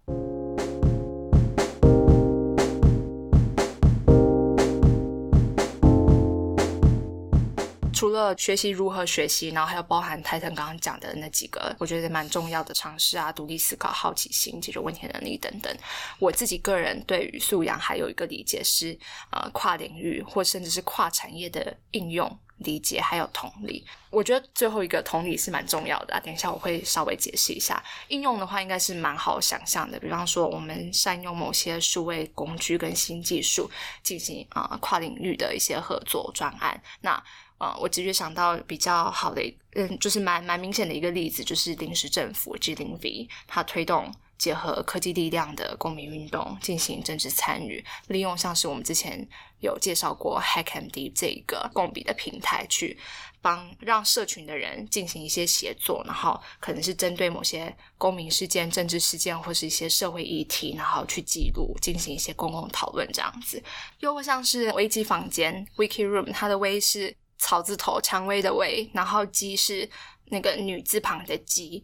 [8.03, 15.73] 除了学习如何学习，然后还有包含泰森刚刚讲的那几个，我觉得蛮重要的尝试啊，独立思考、好奇心、解决问题能力等等。
[16.19, 18.99] 我自己个人对于素养还有一个理解是，
[19.31, 23.87] 呃，跨领域或甚至是跨产业的应用理解，还有同理。
[24.09, 26.19] 我觉得最后一个同理是蛮重要的啊。
[26.19, 27.81] 等一下我会稍微解释一下。
[28.09, 29.97] 应用的话，应该是蛮好想象的。
[29.97, 33.71] 比方说，我们善用某些数位工具跟新技术
[34.03, 36.79] 进行啊跨领域的一些合作专案。
[36.99, 37.23] 那
[37.63, 39.41] 呃，我直接想到比较好的，
[39.75, 49.25] 嗯，就是蛮蛮明显的一个例子，就是临时政府 G 零 V，它推动结合科技力量的公民运动进行政治参与，利用像是我们之前
[49.61, 52.99] 有介绍过 HackMD 这一个共笔的平台，去
[53.41, 63.63] 帮让社群的人进行一些协作，然后可能是针对某些公民事件、政治事件或是一些社会议题，然后去记录，进行一些公共讨论这样子。
[63.99, 67.15] 又或像是危机房间 Wiki Room，它的危是。
[67.43, 69.87] 草字头，蔷薇的薇，然后鸡是
[70.27, 71.83] 那个女字旁的鸡。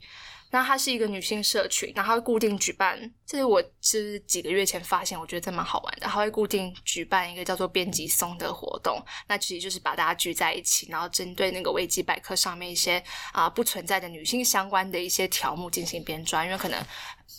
[0.52, 6.08] 那它是一个女性社群，然后会固定举办，这是我是几个月前发现，我觉得这蛮好玩的。
[6.08, 16.84] 它会固定举办一个叫做“编辑松”的活动，那其实就是把大家聚在一起，然后针对那个维基百科上面一些啊不存在的女性相关的一些条目进行编撰，因为可能，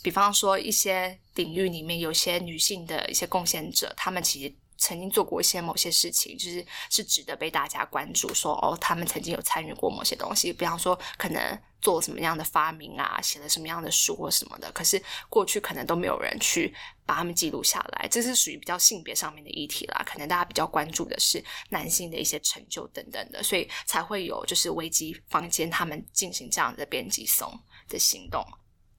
[0.01, 4.55] 比方说一些领域里面有些女性的一些贡献者，他们其实。
[4.81, 8.33] 曾经做过一些某些事情，就是是值得被大家关注。
[8.33, 14.71] 说哦，他们曾经有参与过某些东西，比方说可能做什么样的发明啊，写了什么样的书或什么的。
[14.71, 16.73] 可是过去可能都没有人去
[17.05, 20.03] 把他们记录下来，这是属于比较性别上面的议题啦。
[20.03, 27.47] 可能大家比较关注的是男性的一些成就等等的，所以才会有就是危机房间他们进行这样的编辑松
[27.87, 28.43] 的行动。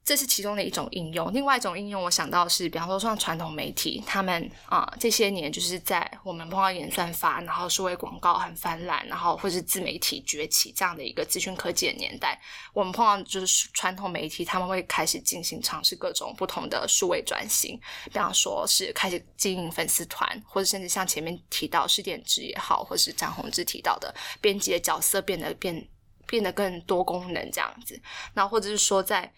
[0.05, 12.37] 这是其中的一种应用，另外一种应用，我想到是，比方说像传统媒体，他们啊这些年就是在我们碰到演算法，然后数位广告很泛滥，然后或是自媒体崛起这样的一个资讯科技的年代，
[12.73, 25.89] 我们碰到就是传统媒体他们会开始进行尝试各种不同的数位转型，比方说是开始经营粉丝团，或者甚至像前面提到试点制也好，或是张宏志提到的编辑的角色变得变
[26.27, 28.03] 变得更多功能这样子，
[28.35, 29.33] 那或者是说在。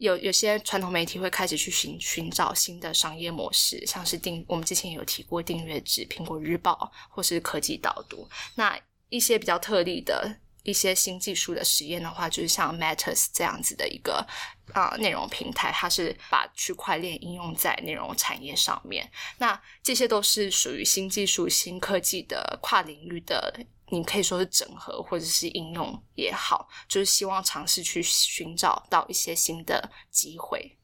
[0.00, 8.26] 有有些传统媒体会开始去寻寻找新的商业模式，像是订我们之前有提过订阅制，苹果日报或是科技导读。
[8.54, 8.80] 那
[9.10, 14.26] 一些比较特例的一些新技术的实验的话，就是像 Matters 这样子的一个
[14.72, 19.06] 啊内容平台，它是把区块链应用在内容产业上面。
[19.36, 23.54] 那这些都是属于新技术、新科技的跨领域的。
[23.90, 30.76] 你可以说是整合或者是应用也好，就是希望尝试去寻找到一些新的机会。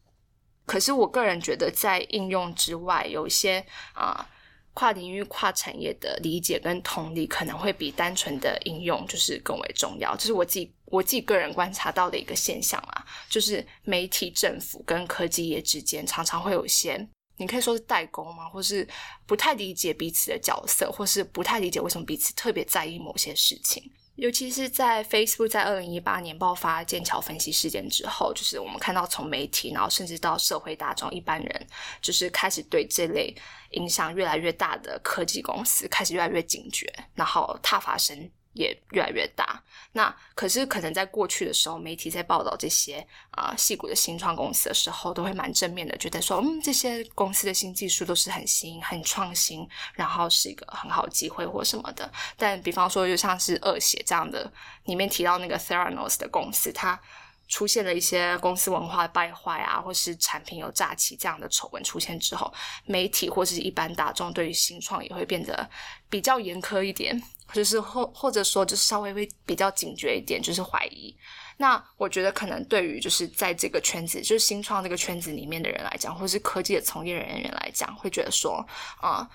[0.66, 4.28] 可是我个人觉得，在应用之外，有一些啊
[4.74, 10.16] 跨领域、跨产业的理解跟同理，可能会比单纯的应用就是更为重要。
[10.16, 17.08] 这是我自己我自己个人观察到的一个现象啊，就是媒体、政府跟科技业之间常常会有一些。
[17.36, 18.48] 你可以说是代沟吗？
[18.48, 18.86] 或是
[19.26, 23.82] 不太理解彼此的角色，或是不太理解为什么彼此特别在意某些事情。
[24.16, 31.66] 尤其是在 Facebook 在二零一八年爆发剑桥分析事件之后，就是我们看到从媒体，然后甚至到社会大众一般人，
[32.00, 33.36] 就是开始对这类
[33.72, 38.30] 影响越来越大的科技公司开始越来越警觉，然后踏发声。
[38.56, 39.62] 也越来越大。
[39.92, 52.10] 那可是可能在过去的时候，媒体在报道这些啊细股的新创公司的时候，都会蛮正面的，觉得说，嗯，这些公司的新技术都是很新、很创新，然后是一个很好机会或什么的。
[52.36, 54.50] 但比方说，就像是恶血这样的，
[54.84, 57.00] 里面提到那个 Theranos 的公司，它。
[57.48, 62.52] 出现了一些公司文化败坏啊，或是产品有诈欺这样的丑闻出现之后，
[62.86, 65.70] 媒体或是一般大众对于新创也会变得
[66.10, 67.22] 比较严苛一点，
[67.52, 71.16] 就是或或者说就是稍微会比较警觉一点，就是怀疑。
[71.56, 78.66] 那我觉得可能对于就是在这个圈子，就是新创这个圈子里面的人来讲，或是科技的从业人员来讲，会觉得说
[79.00, 79.28] 啊。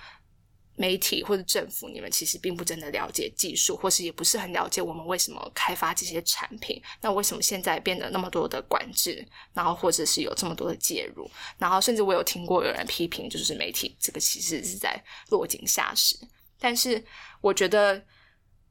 [0.78, 6.82] 媒体或者政府，你们其实并不真的了解技术，或是也不是很了解我们为什么开发这些产品。
[7.02, 15.00] 那为什么现在变得那么多的管制，然后或者是有这么多的介入，然后甚至我有听过有人批评，就是媒体这个其实是在
[15.30, 16.18] 落井下石。
[16.62, 17.04] 但是
[17.42, 18.02] 我觉得，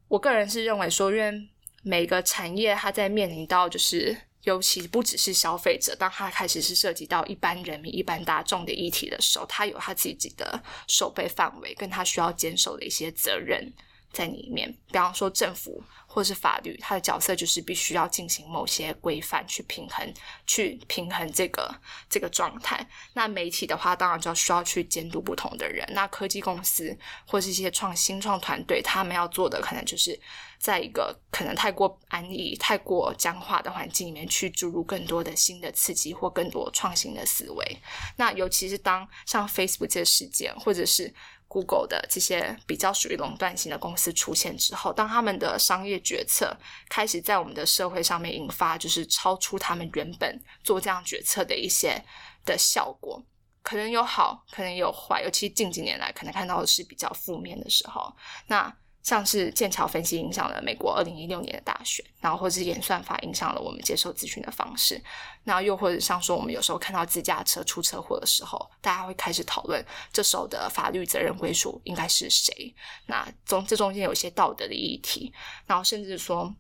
[0.09, 1.51] 我个人是认为说，因为
[1.83, 4.17] 每个产业它在面临到就是。
[4.45, 13.71] 尤其不只是消费者，当它开始是涉及到一般人民、一般大众的议题的时候，它有它自己的守备范围，跟它需要坚守的一些责任
[14.11, 14.75] 在里面。
[14.87, 20.13] 比方说，政府或是法律，它的角色就是必须要进行某些规范，去平衡、
[20.45, 21.73] 去平衡这个
[22.09, 22.85] 这个状态。
[23.15, 25.89] 那媒体的话，当然就要需要去监督不同的人。
[25.95, 30.19] 那科技公司或是一些创新创团队，他们要做的可能就是。
[30.61, 37.79] 在一个可能太过安逸、太过僵化的环境里面，去注入更多的新的刺激或更多创新的思维。
[38.19, 41.11] 那尤其是当像 Facebook 这个事件，或者是
[41.51, 46.57] Google 的这些比较属于垄断型的公司出现之后，当他们的商业决策
[46.89, 52.01] 开始在我们的社会上面引发，就是超出他们原本做这样决策的一些
[52.45, 53.21] 的效果，
[53.65, 55.23] 可能有好，可能有坏。
[55.25, 58.15] 尤其近几年来，可能看到的是比较负面的时候，
[58.47, 58.73] 那。
[59.03, 65.03] 像是剑桥分析影响了美国二零一六年的大选，然后或者是演算法影响了我们接受资讯的方式，
[65.45, 72.75] 那又或者像说我们有时候看到自驾车出车祸的时候，大家会开始讨论这时候的法律责任归属应该是谁？
[73.07, 75.33] 那中这中间有一些道德的议题，
[75.67, 76.55] 然后甚至说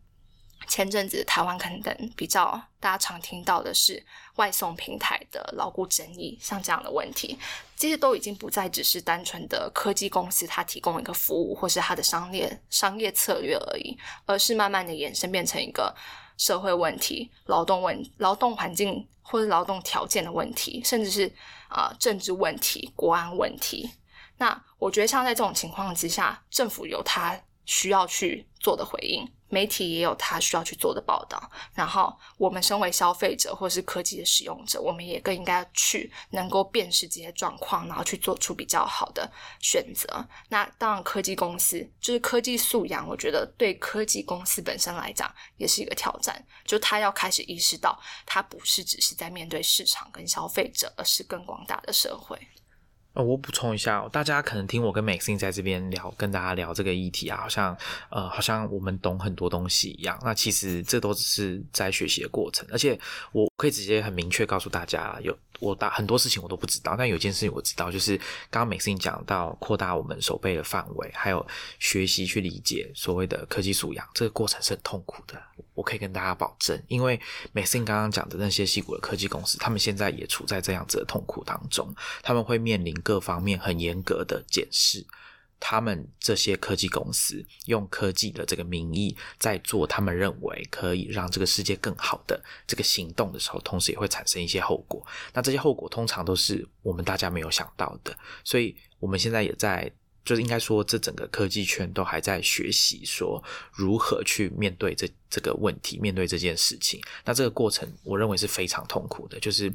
[0.66, 4.04] 前阵子台湾可能比较大家常听到的是
[4.40, 7.38] 外送平台的牢固争议，像这样的问题，
[7.76, 15.94] 这些都已经不再只是单纯的科技公司它提供一个服务或是它的商业商业策略而已，而是慢慢的衍生变成一个
[16.38, 21.30] 社会问题、劳动问、劳动环境或者劳动条件的问题，甚至是
[21.68, 23.90] 啊政治问题、国安问题。
[24.38, 27.38] 那我觉得像在这种情况之下，政府有它
[27.70, 29.24] 需要去做的回应。
[29.52, 39.28] 媒体也有他需要去做的报道，然后我们身为消费者或是科技的使用者，我们也更应该去能够辨识这些状况，然后去做出比较好的
[39.60, 40.24] 选择。
[40.50, 52.38] 那当然，科技公司就是科技素养，我觉得对科技公司本身来讲也是一个挑战，就他要开始意识到，他不是只是在面对市场跟消费者，而是更广大的社会。
[53.12, 57.76] 呃，我补充一下，大家可能听我跟 Maxine 在这边聊，跟大家聊这个议题啊，好像
[58.08, 60.16] 呃，好像我们懂很多东西一样。
[60.22, 62.98] 那其实这都只是在学习的过程，而且
[63.32, 68.16] 我可以直接很明确告诉大家，有我大很多事情我都不知道，但有件事情我知道，就是
[68.48, 71.44] 刚刚 Maxine 讲到扩大我们手背的范围，还有
[71.80, 75.42] 学习去理解所谓的科技素养，这个过程是很痛苦的。
[75.80, 77.18] 我可以跟大家保证，因为
[77.50, 82.90] 美信刚刚讲的那些细股的科技公司，他们现在也处在这样子的痛苦当中，他们会面临。
[83.02, 85.06] 各方面很严格的检视，
[85.58, 95.04] 他们这些科技公司用科技的这个名义在做他们认为可以让这个世界更好的这个行动的时候，同时也会产生一些后果。
[95.32, 98.14] 那这些后果通常都是我们大家没有想到的，
[98.44, 99.90] 所以我们现在也在。
[100.24, 103.42] 就是应该说，这整个科技圈都还在学习，说
[103.72, 107.00] 如何去面对这这个问题，面对这件事情。
[107.24, 109.72] 那这个过程，我认为是非常痛苦的，就是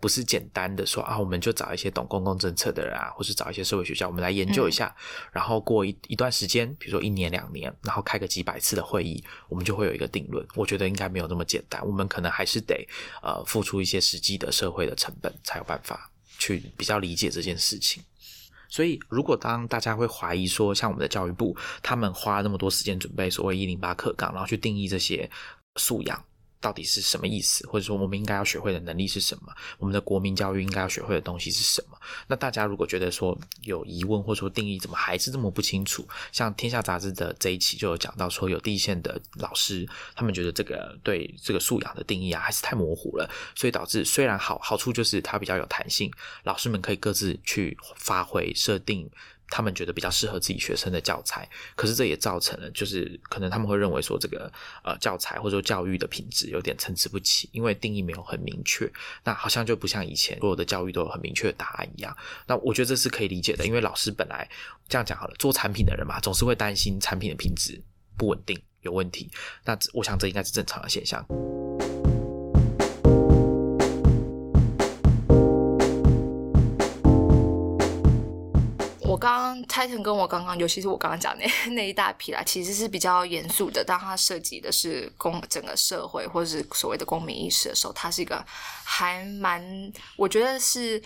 [0.00, 4.94] 不是简单的说啊，我们就找一些懂公共政策的人啊，或是找一些社会学校，我们来研究一下，
[5.32, 10.44] 然后过一一段时间，比如说一年两年，然后开个几百次的会议，我们就会有一个定论。
[10.54, 12.86] 我觉得应该没有那么简单，我们可能还是得
[13.22, 18.02] 呃付出一些实际的社会的成本，才有办法去比较理解这件事情。
[18.74, 25.30] 所以，如果当大家会怀疑说，像我们的教育部，他们花那么多时间准备所谓一零八课纲，然后去定义这些
[25.76, 26.24] 素养。
[26.64, 27.66] 到底是什么意思？
[27.66, 29.52] 或者说，我们应该要学会的能力是什么？
[29.76, 32.00] 我们的国民教育应该要学会的东西是什么？
[32.26, 36.08] 那大家如果觉得说有疑问，或者说定义怎么还是这么不清楚？
[36.32, 39.86] 像《天下杂志》的这一期就有讲到说，有地线的老师，
[40.16, 46.10] 他们觉得这个对这个素养的定义啊，还是太模糊了，所以导致虽然好好处就是它比较有弹性，
[46.44, 49.10] 老师们可以各自去发挥设定。
[49.54, 54.50] 他们觉得比较适合自己学生的教材，可是这也造成了，就是可能他们会认为说这个
[54.82, 58.90] 呃教材或者说教育的品质有点参差不齐，因为定义没有很明确，
[59.22, 62.16] 那好像就不像以前所有的教育都有很明确的答案一样。
[62.48, 64.50] 那我觉得这是可以理解的，因为老师本来
[64.88, 67.80] 这样讲好了，做产品的人嘛，总是会担心产品的品质
[68.18, 69.30] 不稳定有问题，
[69.64, 71.24] 那我想这应该是正常的现象。
[79.14, 83.84] 我刚刚 Titan 跟我刚刚，尤其是我刚刚讲那 那一大批啦，其实是比较严肃的。
[83.84, 88.44] 当它涉及的是公整个社会或者是所谓的公民意识的时候，它是一个
[88.82, 89.62] 还蛮，
[90.16, 91.00] 我觉得是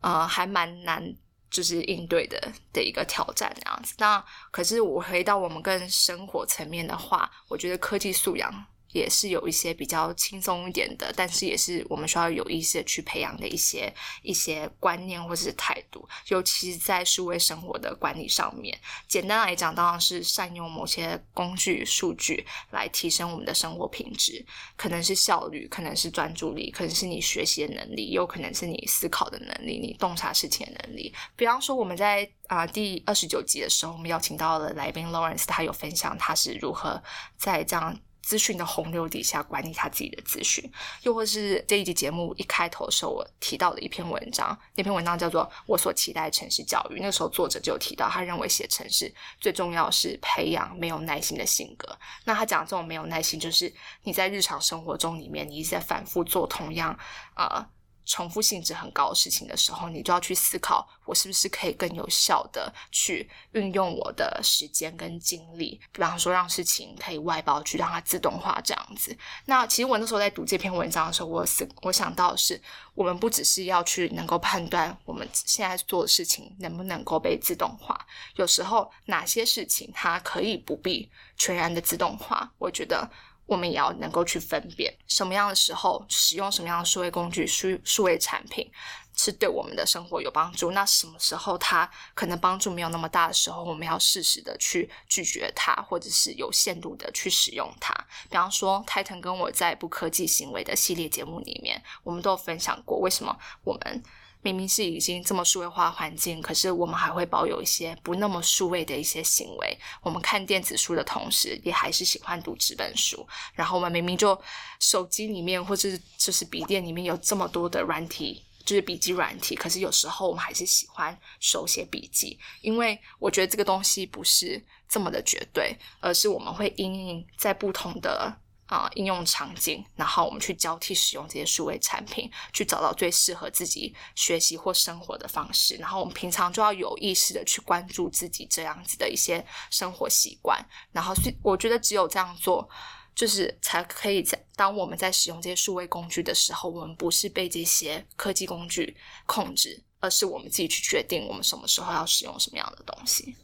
[0.00, 1.00] 呃还蛮难，
[1.48, 2.42] 就是应对的
[2.72, 3.94] 的一个挑战这样子。
[3.98, 8.52] 那可是我回到我们更生活层面的话，我觉得科技素养。
[8.94, 13.92] 也是有一些比较轻松一点的，但是也是我们需要有意识的去培养的一些
[14.22, 18.78] 一些观念或者是态度，尤其是在数位生活的管理上面。
[19.08, 31.12] 简单来讲，当然是善用某些工具、数据来提升我们的生活品质，可能是效率，可能是专注力，可能是你学习的能力，有可能是你思考的能力，你洞察事情的能力。
[31.34, 37.02] 比方说，我们在啊第二十九集的时候，我们邀请到了来宾 Lawrence，他有分享他是如何
[37.36, 37.98] 在这样。
[38.24, 40.68] 资讯的洪流底下管理他自己的资讯，
[41.02, 46.98] 又或是这一集节目一开头的时候我提到的一篇文章，那篇文章叫做《我所期待城市教育》。
[47.02, 51.96] 那时候作者就提到，他认为写城市最重要是培养没有耐心的性格。
[52.24, 53.72] 那他讲这种没有耐心，就是
[54.02, 56.98] 你在日常生活中里面，你一直在反复做同样
[57.34, 57.68] 啊。
[58.06, 69.16] 重复性质很高的事情的时候，你就要去思考，我是不是可以更有效的去运用我的时间跟精力，比方说让事情可以外包去让它自动化这样子。
[69.46, 72.60] 那其实我那时候在读这篇文章的时候，我思我想到的是，
[72.94, 77.98] 我们不只是要去能够判断我们现在做的事情能不能够被自动化，
[78.36, 83.10] 有时候哪些事情它可以不必全然的自动化，我觉得。
[83.46, 88.70] 我们也要能够去分辨什么样的时候使用什么样的数位工具、数数位产品
[89.16, 90.70] 是对我们的生活有帮助。
[90.72, 97.94] 那什么时候它可能帮助没有那么大的时候，我们要适时的去拒绝它，或者是有限度的去使用它。
[98.30, 104.02] 比方说，泰腾跟我在不科技行为的系列节目里面，我们都有分享过为什么我们。
[104.44, 109.78] 明明是已经这么数位化环境，可是我们还会保有一些不那么数位的一些行为。
[110.02, 113.26] 我们看电子书的同时，也还是喜欢读纸本书。
[113.54, 114.38] 然后我们明明就
[114.78, 115.88] 手机里面或者
[116.18, 128.43] 就是笔电里面有这么多的软体，就是笔记软体，可是有时候我们还是喜欢手写笔记，因为我觉得这个东西不是这么的绝对，而是我们会因应在不同的。
[128.66, 135.76] 啊，应用场景，然后我们去交替使用这些数位产品，去找到最适合自己学习或生活的方式。
[135.76, 140.58] 然后我们平常就要有意识的去关注自己这样子的一些生活习惯。
[140.92, 142.68] 然后，我觉得只有这样做，
[143.14, 148.96] 就是才可以在当我们在使用这些数位工具的时候，我们不是被这些科技工具
[149.26, 153.36] 控制，而是我们自己去决定我们什么时候要使用什么样的东西。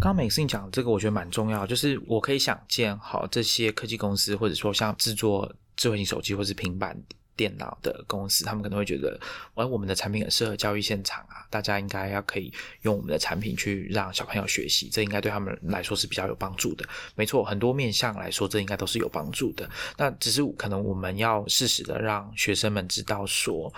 [0.00, 1.66] 刚刚美思你讲这个，我觉得蛮重要。
[1.66, 6.98] 就是我可以想见，好这些科技公司，或者说像制作智慧型手机或是平板
[7.36, 9.20] 电脑的公司，他们可能会觉得，
[9.56, 16.88] 哎，我们的产品很适合教育现场啊，大家应该要可以用我们的产品去让小朋友学习，这应该对他们来说是比较有帮助的。
[17.14, 19.68] 没错，很多面向来说，这应该都是有帮助的。
[19.98, 23.70] 那只是可能我们要适时的让学生们知道，说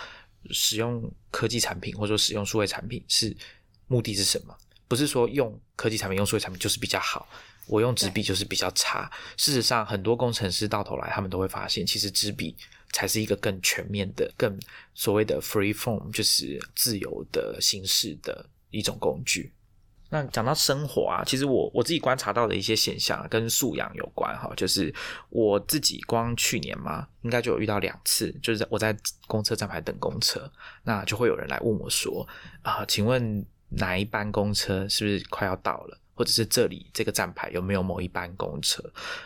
[0.50, 3.36] 使用科技产品或者说使用数位产品是
[3.88, 4.56] 目的是什么。
[4.92, 7.26] 不是说用科技产品、用数位产品就是比较好，
[7.66, 9.10] 我用纸笔就是比较差。
[9.38, 12.54] 事实上，很多工程师到头来，他们都会发现，其实纸笔
[12.92, 14.54] 才是一个更全面的、更
[14.92, 19.50] 所谓的 free form，就是自由的形式的一种工具。
[20.10, 24.94] 那讲到生活啊，其实我我自己观察到的一些现象跟素养有关哈，就是
[25.30, 28.94] 我自己光去年嘛，应该就有遇到两次，就是我在
[29.26, 32.28] 公车站牌等公车，那就会有人来问我说
[32.60, 33.42] 啊，请问。
[33.76, 35.98] 哪一班公车是不是快要到了？
[36.14, 38.84] 或者是这里这个站牌有没有某一班公车？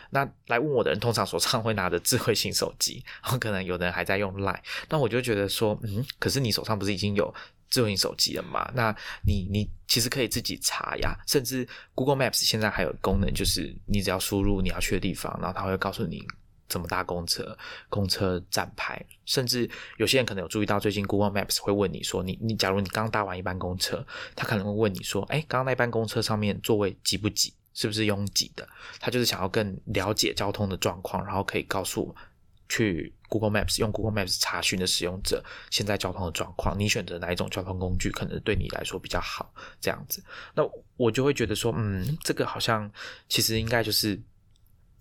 [0.09, 4.59] 那来问我的人通常手上会拿着智慧型手机，然 后可能有的人还在用 Line。
[4.89, 7.31] 那我就觉得说，嗯，可是你手上不是已经有
[7.69, 8.71] 智慧型手机了吗？
[8.73, 8.95] 那
[9.25, 16.25] 你你其实可以自己查呀，甚至 Google Maps 现在还有功能，就是你只要输入你要去的地方，然后它会告诉你。
[16.67, 17.57] 怎么搭公车？
[17.89, 24.05] 公车站牌，甚至有些人可能有注意到，最近 Google Maps 会问你说：“你你，假如你刚搭完一班公车，
[24.35, 27.53] 他可能会问你说：‘哎，刚刚那班公车上面座位挤不挤？
[27.73, 28.67] 是不是拥挤的？’
[28.99, 32.13] 他就是想要更了解交通的状况，然后可以告诉
[32.67, 36.77] 去 Google Maps 用 Google Maps 查询的使用者现在交通的状况。
[36.77, 39.53] 你选择哪一种交通工具，可能对你来说比较好？
[39.79, 40.63] 这样子，那
[40.97, 42.91] 我就会觉得说，嗯，这个好像
[43.29, 44.19] 其实应该就是。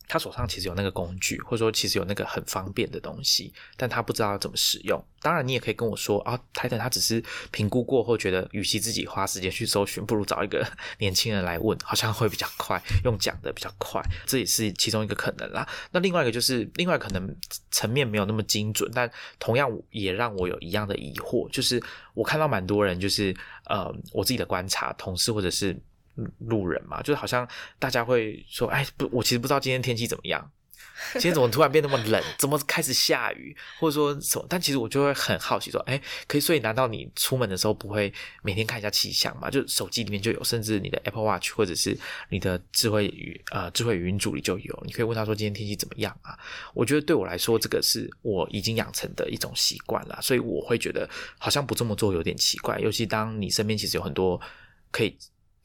[0.09, 5.03] 他手上其实有那个工具，或者说其实有那个很方便的东西，但他不知道怎么使用。
[5.21, 10.65] 当然，你也可以跟我说啊，台等他只是评估过后觉得，与其自己花时间去搜寻，不如找一个
[10.99, 15.69] 年轻人来问，好像会比较快，用讲的比较快，这也是其中一个可能啦。
[15.91, 17.37] 那另外一个就是，另外可能
[17.71, 21.83] 层面没有那么精准，但同样也让我有一样的疑惑，就是
[22.15, 23.35] 我看到蛮多人，就是
[23.65, 25.77] 呃，我自己的观察，同事或者是。
[26.41, 27.49] 路人嘛，就是好像
[27.79, 30.51] 大家会说，哎，不，我其实不知道今天天气怎么样，
[31.13, 34.47] 今天怎么突然变那么冷，怎么开始下雨，或者说什么？
[34.49, 38.13] 但其实我就会很好奇，说，哎，可以，所以难道你出门的时候不会
[38.43, 39.51] 每天看一下气象吗？
[39.51, 41.97] 就手机里面就有，甚至你的 Apple Watch 或者是
[42.31, 46.39] 你的智慧语呃智慧语音助理就有，你可以问他说今天天气怎么样啊？
[46.73, 51.09] 我觉得对我来说，这个是我已经养成的一种习惯了，所以我会觉得
[51.39, 54.41] 好像不这么做有点奇怪，尤其当你身边其实有很多
[54.91, 55.17] 可以。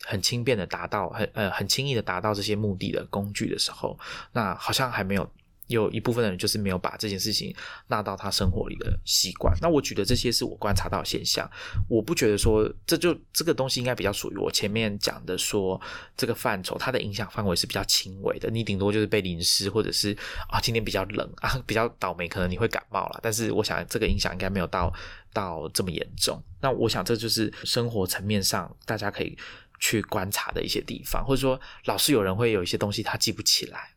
[0.03, 3.97] 很轻便的达到，很呃很轻易的达到这些目的的工具的时候，
[4.33, 5.29] 那好像还没有
[5.67, 7.55] 有一部分的人就是没有把这件事情
[7.87, 9.55] 纳到他生活里的习惯。
[9.61, 11.49] 那我举的这些是我观察到的现象，
[11.87, 15.79] 我不觉得说这就这个东西应该比较属于我前面讲的说
[16.17, 18.49] 这个范畴，它的影响范围是比较轻微的。
[18.49, 20.11] 你顶多就是被淋湿，或者是
[20.49, 23.19] 啊今天比较冷啊比较倒霉，可能你会感冒了。
[23.23, 24.93] 但是我想这个影响应该没有到
[25.31, 26.43] 到这么严重。
[26.59, 29.37] 那我想这就是生活层面上大家可以。
[29.81, 33.89] 去观察的一些地方，或者说老是有人会有一些东西他记不起来，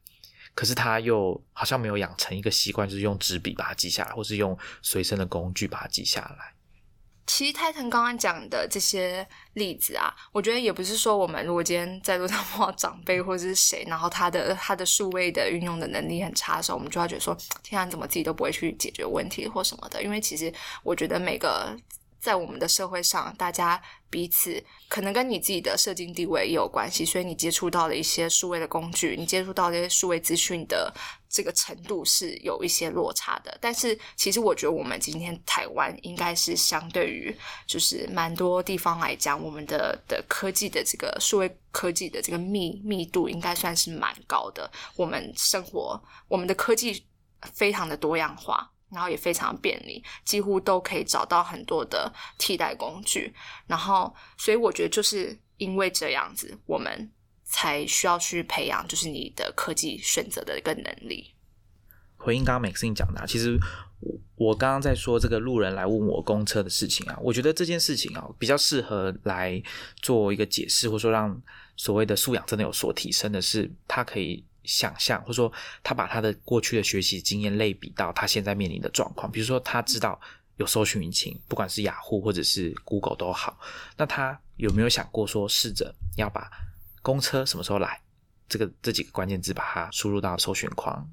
[0.54, 6.54] 可是他又好像没有养成一个习惯，就是用纸笔把它记下来，或是用随身的工具把它记下来。
[7.26, 20.02] 其实泰腾刚刚讲的这些例子啊，我觉得也不是说我们如果今天在路上碰到长辈或者是谁，然后他的他的数位的运用的能力很差的时候，我们就要觉得说，天啊，怎么自己都不会去解决问题或什么的？
[20.02, 21.76] 因为其实我觉得每个。
[22.24, 30.90] 在我们的社会上，大家彼此可能跟你自己的社经地位也有关系，所以你接触到了一些数位的工具，你接触到这些数位资讯的
[31.28, 33.54] 这个程度是有一些落差的。
[33.60, 44.70] 但是，其实我觉得我们今天台湾应该是相对于就是蛮多地方来讲，我们的的科技的这个数位科技的这个密密度应该算是蛮高的。
[44.96, 47.04] 我们生活，我们的科技
[47.52, 48.70] 非常的多样化。
[48.94, 53.34] 然后也非常便利，几乎都可以找到很多的替代工具。
[53.66, 57.10] 然后，所以我觉得就是因为这样子，我们
[57.42, 61.34] 才需要去培养，就是你的科技选择的一个能力。
[62.16, 63.58] 回应刚刚 Maxine 讲的，其实
[64.00, 69.62] 我我刚刚在说这个路人来问我公车的事情啊，我觉得这件事情啊比较适合来
[70.00, 71.42] 做一个解释，或者说让
[71.76, 74.44] 所谓的素养真的有所提升的是，它可以。
[74.64, 75.52] 想象，或者说
[75.82, 80.20] 他把他的过去的学习经验类比到他现在面临的状况，比如说他知道
[80.56, 83.58] 有搜寻引擎，不管是雅虎或者是 Google 都好，
[83.96, 86.50] 那他有没有想过说试着要把
[87.02, 88.00] 公车什么时候来？
[88.54, 91.04] 这个这几个关键字把它输入到搜寻框，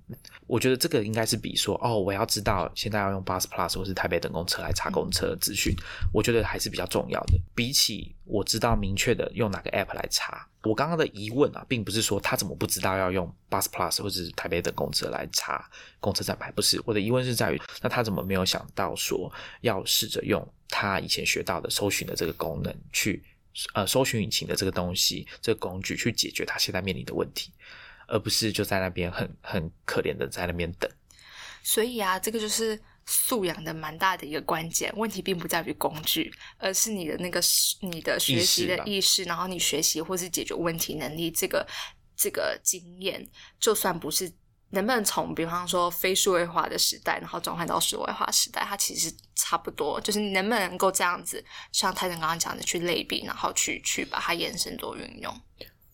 [0.46, 5.74] 我觉得这个应该是比说哦，我要知道现在要用 Bus Plus 或是台北等公车来查公车资讯，
[6.14, 7.34] 我觉得还是比较重要的。
[7.56, 15.68] 比起我知道明确的用哪个 App 来查，我刚刚的疑问啊，并不是说他怎么不知道要用 Bus Plus 或者是台北等公车来查
[16.00, 23.24] 公车站牌，不是我的疑问是在于，那他怎么没有想到说要试着用他以前学到的搜寻的这个功能去。
[23.74, 27.52] 呃，搜寻引擎的这个东西，这个工具去解决他现在面临的问题，
[28.08, 30.90] 而不是就在那边很很可怜的在那边等。
[31.64, 34.92] 所以啊，这个就是素养的蛮大的一个关键。
[34.96, 37.42] 问题并不在于工具，而是你的那个
[37.82, 41.68] 你的学习的意识，然后你学习或是解决问题能力，这个
[42.16, 43.28] 这个经验，
[43.60, 44.32] 就算不是。
[44.72, 50.00] 能不能从比方说非数位化的时代，然后转换到数位化时代，它其实差不多。
[50.02, 55.34] 就是你能不能够这样子，像泰森刚刚讲的去类比，然后去去把它延伸做运用。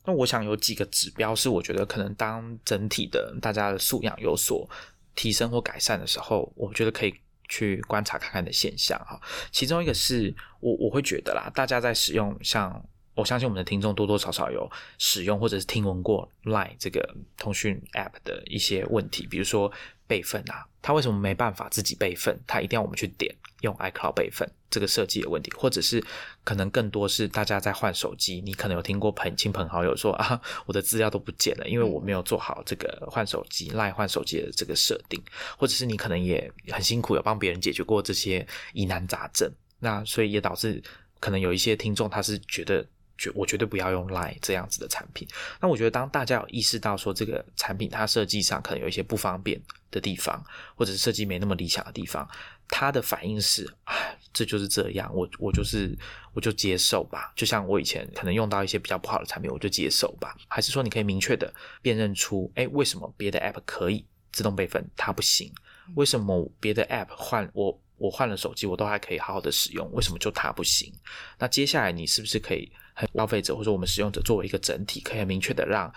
[0.05, 4.69] 那我想有几个指标是我觉得可能当整体的大家的素养有所
[5.15, 7.13] 提升或改善的时候，我觉得可以
[7.49, 9.19] 去观察看看的现象哈。
[9.51, 12.84] 其中一个是我我会觉得啦，大家在使用像。
[13.18, 19.72] 我相信我们的听众多多少少有使用或者是听闻过 Line 这个通讯 App 的一些问题，比如说
[20.05, 22.39] 备份啊，它为什么没办法自己备份？
[22.45, 26.01] 它一定要我们去点用 iCloud 备份这个设计的问题，或者是
[26.43, 35.20] 可能更多是大家在换手机，你可能有听过朋亲朋好友说啊，我的资料都不见了，因为我没有做好这个换手机 Line 换手机的这个设定，
[35.57, 40.84] 或者是你可能也很辛苦有帮别人解决过这些疑难杂症，那所以也导致
[41.20, 42.86] 可能有一些听众他是觉得。
[43.18, 45.28] 绝我绝对不要用 Line 这样子的产品。
[45.59, 49.61] 那我觉得，当大家有意识到说这个产品它设计上可能有一些不方便
[49.91, 50.43] 的地方，
[50.76, 52.28] 或者是设计没那么理想的地方，
[52.70, 55.97] 他的反应是：哎，这就是这样，我我就是
[56.34, 57.32] 我就接受吧。
[57.36, 60.36] 就像我以前可能用到一些比较不好的产品，我就接受吧。
[60.47, 65.51] 还是说你可以明确的辨认出，哎，为什么别的 App 可以自动备份，它不行？
[65.95, 70.93] 为什么别的 App 换我我换了手机，我都还可以好好的使用，为什么就它不行？
[71.39, 72.70] 那接下来你是不是可以？
[73.13, 75.91] 消费者或者我们使用者作为一个整体，可以明确的让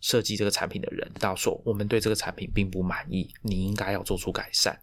[0.00, 4.78] 设计这个产品的人知道说，我们对这个产品并不满意，你应该要做出改善。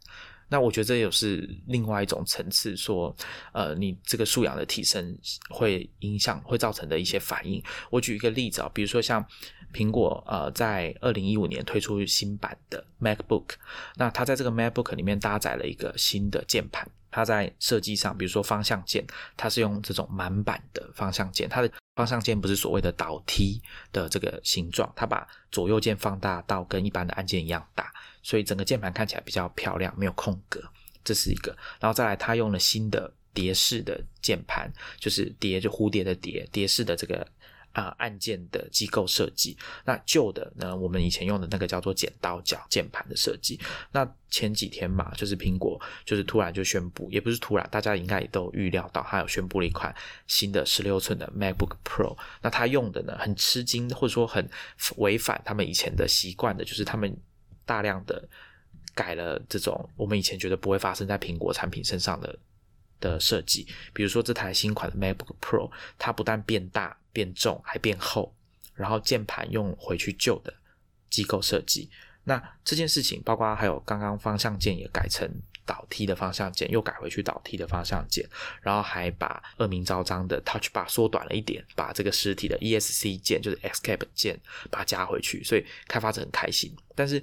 [0.52, 3.16] 那我觉得这也是另外一种层次，说
[3.54, 5.16] 呃，你这个素养的提升
[5.50, 7.62] 会影响会造成的一些反应。
[7.92, 9.24] 我举一个例子啊，比如说像
[9.74, 13.46] 苹果呃，在二零一五年推出新版的 MacBook，
[13.96, 16.90] 那它在这个 MacBook 里面搭载了一个新的键盘。
[17.12, 19.04] 它在设计上，比如说方向键，
[19.36, 23.60] 它是用这种满版的方向键，它的方向键不是所谓的倒梯
[23.92, 27.92] 的这个形状，它把左右键放大到跟一般的按键一样大，
[28.22, 30.62] 所以整个键盘看起来比较漂亮，没有空格，
[31.04, 31.56] 这是一个。
[31.80, 37.28] 然后再来，它用了新的蝶式的键盘，就是蝶就蝴蝶的蝶，蝶式的这个。
[37.80, 39.58] 啊，按键的机构设计。
[39.86, 40.76] 那旧的呢？
[40.76, 43.58] 我们以前用的那个叫做剪刀脚键盘的设计。
[43.92, 49.96] 那前几天嘛，就是苹果就是突然就宣布，也不是突然，大家应该也都预料到，它有宣布了一款
[50.28, 52.18] 新的十六寸的 MacBook Pro。
[52.42, 54.48] 那它用的呢，很吃惊，或者说很
[54.98, 57.16] 违反他们以前的习惯的，就是他们
[57.66, 58.28] 大量的
[58.94, 62.38] 改了这种我们以前觉得不会发生在苹果产品身上的
[63.00, 63.68] 的设计。
[63.94, 66.96] 比如说这台新款的 MacBook Pro，它不但变大。
[67.12, 68.32] 变重还变厚，
[68.76, 70.54] 然后键盘用回去旧的
[71.10, 71.90] 机构设计。
[72.24, 75.28] 那这件事情，包括还有刚刚方向键也改成
[75.66, 78.24] 倒 T 的方向键，又改回去倒 T 的方向键，
[78.62, 84.40] 然后还把恶名昭彰的 Touch Bar 缩短了一点，把这个实体的 ESC 键就是 Escape 键
[84.70, 86.72] 把它加回去，所以开发者很开心。
[86.96, 87.22] 但是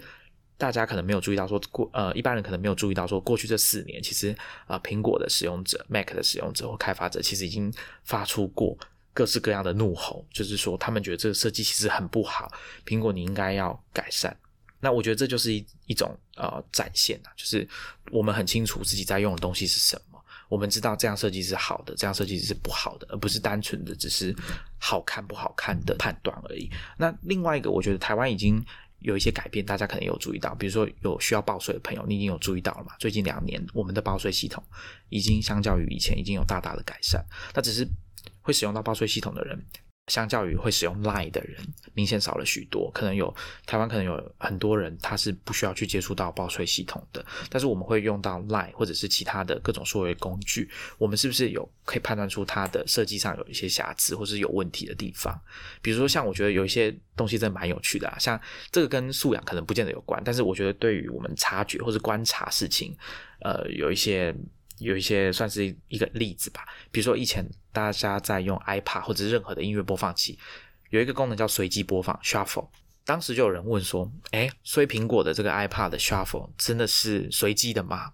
[0.59, 4.35] 大家可能没有注意到说过呃一般人可能没有注意到说过去这四年其实
[4.67, 7.73] 啊苹果的使用者、Mac 的使用者或开发者其实已经
[8.05, 8.77] 发出过
[9.13, 12.53] 各式各样的怒吼，就是说他们觉得这个设计其实很不好，
[12.85, 14.37] 苹果你应该要改善。
[14.79, 17.67] 那我觉得这就是一一种呃展现啊，就是
[18.11, 24.37] 我们很清楚自己在用的东西是什么，我们知道这样设计是好的，这样设计是不好的，而不是单纯的只是
[24.79, 26.71] 好看不好看的判断而已。
[26.99, 28.63] 那另外一个，我觉得台湾已经
[29.01, 32.93] 有一些改变，大家可能有注意到，比如说有需要报税的朋友，你已经有注意到了嘛？
[32.99, 34.63] 最近两年，我们的报税系统
[35.09, 37.25] 已经相较于以前已经有大大的改善。
[37.55, 37.87] 那只是
[38.41, 39.65] 会使用到报税系统的人。
[40.07, 41.61] 相较于会使用 Line 的人，
[41.93, 42.89] 明显少了许多。
[42.95, 43.35] 可能有
[43.67, 47.25] 台湾可能有很多人，他是不需要去接触到报税系统的。
[47.51, 55.37] 但是我们会用到 Line 或者是其他的各种数位工具，我们是不是有可以判断出它的设计上有一些瑕疵或是有问题的地方？
[55.83, 58.41] 比如说，像我觉得有一些东西真的蛮有趣的啊，像
[58.71, 62.97] 这个跟素养可能不见得有关，但是我觉得对于我们察觉或是观察事情，
[63.41, 64.33] 呃，有一些。
[64.79, 70.39] 有一些算是一个例子吧，比如说以前大家在用 iPad 或者任何的音乐播放器，
[70.91, 72.69] 有一个功能叫随机播放 Shuffle。
[73.05, 78.13] 当时就有人问说：“哎，所以苹果的这个 iPad 的 Shuffle 真的是随机的吗？”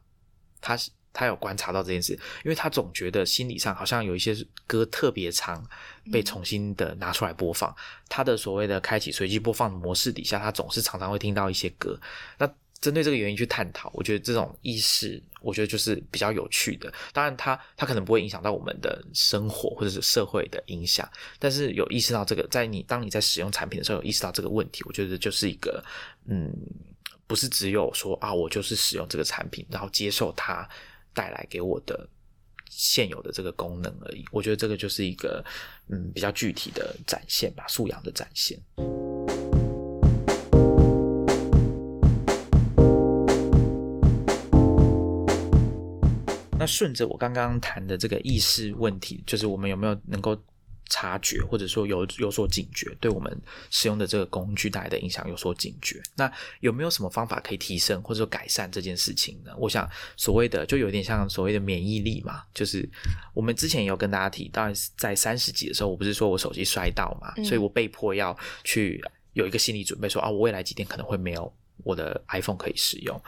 [0.60, 2.12] 他是他有观察到这件事，
[2.44, 4.34] 因为他总觉得心理上好像有一些
[4.66, 5.66] 歌特别长
[6.12, 7.74] 被重新的拿出来播放，
[8.08, 11.98] 他的所谓的开启随机播放模式底下，他总是常常会听到一些歌。
[12.38, 12.46] 那
[12.82, 16.92] 针对这个原因去探讨，我觉得这种意识，我觉得就是比较有趣的。
[17.12, 21.08] 当然，它它可能不会影响到我们的生活或者是社会的影响，
[21.38, 25.82] 但是有意识到这个，在你当你在使用产品的时候，有意识到这个问题，我觉得就是一个，
[26.26, 26.52] 嗯，
[27.28, 30.68] 不是只有说啊，我就是使用这个产品，然后接受它
[31.14, 32.08] 带来给我的
[32.68, 34.24] 现有的这个功能而已。
[34.32, 35.44] 我觉得这个就是一个，
[35.88, 38.60] 嗯，比较具体的展现吧，素养的展现。
[46.62, 50.40] 那顺着我刚刚谈的这个意识问题，就是我们有没有能够
[50.88, 53.36] 察觉，或者说有有所警觉，对我们
[53.70, 56.00] 使用的这个工具带来的影响有所警觉？
[56.14, 59.50] 那有没有什么方法可以提升或者说改善这件事情呢？
[59.58, 62.88] 我想所谓的就有点像所谓的免疫力嘛，就是
[63.34, 69.02] 我们之前也有跟大家提，当然在三十几的时候，我不是说我手机摔到嘛，所以我被迫要去
[69.32, 71.52] 有一个心理准备，说啊，我未来几天可能会没有
[71.82, 73.20] 我的 iPhone 可以使用。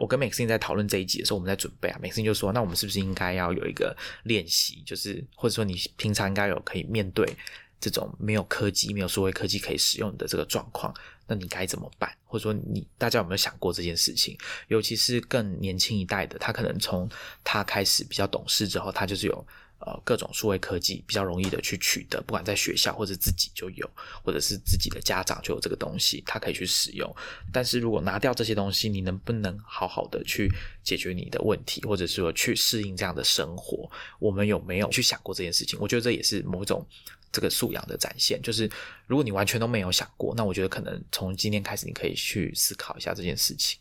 [0.00, 3.94] 我跟 Maxine 在讨论这一集的时候，我们在准备啊，Maxine 就说：“那我们是不是应该要有一个
[4.24, 7.36] 练习，就是或者说你平常应该有可以面对
[7.78, 10.92] 这种没有科技、没有数位科技可以使用的这个状况，
[11.26, 12.10] 那你该怎么办？
[12.24, 14.36] 或者说你大家有没有想过这件事情？
[14.68, 17.08] 尤其是更年轻一代的，他可能从
[17.44, 19.46] 他开始比较懂事之后，他就是有。”
[19.80, 23.90] 呃，各种数位科技比较容易的去取得，不管在学校或者自己就有，
[24.22, 27.10] 或者是自己的家长就有这个东西，他可以去使用。
[27.50, 30.52] 但是如果拿掉这些东西，你能不能好好的去
[30.84, 33.90] 解决你的问题，或者是说去适应这样的生活？
[34.18, 35.78] 我们有没有去想过这件事情？
[35.80, 36.86] 我觉得这也是某种
[37.32, 38.38] 这个素养的展现。
[38.42, 38.70] 就是
[39.06, 43.80] 如果你完全都没有想过，那我觉得可能从今天开始，你可以去思考一下这件事情。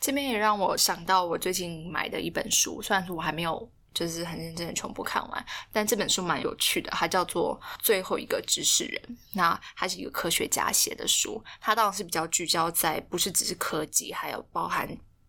[0.00, 3.70] 这边也让我想到我最近买的一本书，虽然说我还没有。
[3.96, 9.02] 就是很认真的全部看完，但这本书蛮有趣的，它叫做《最后一个知识人》。
[9.32, 14.86] 那它是一个科学家写的书，它当然是比较聚焦在不是只是科技，还有包含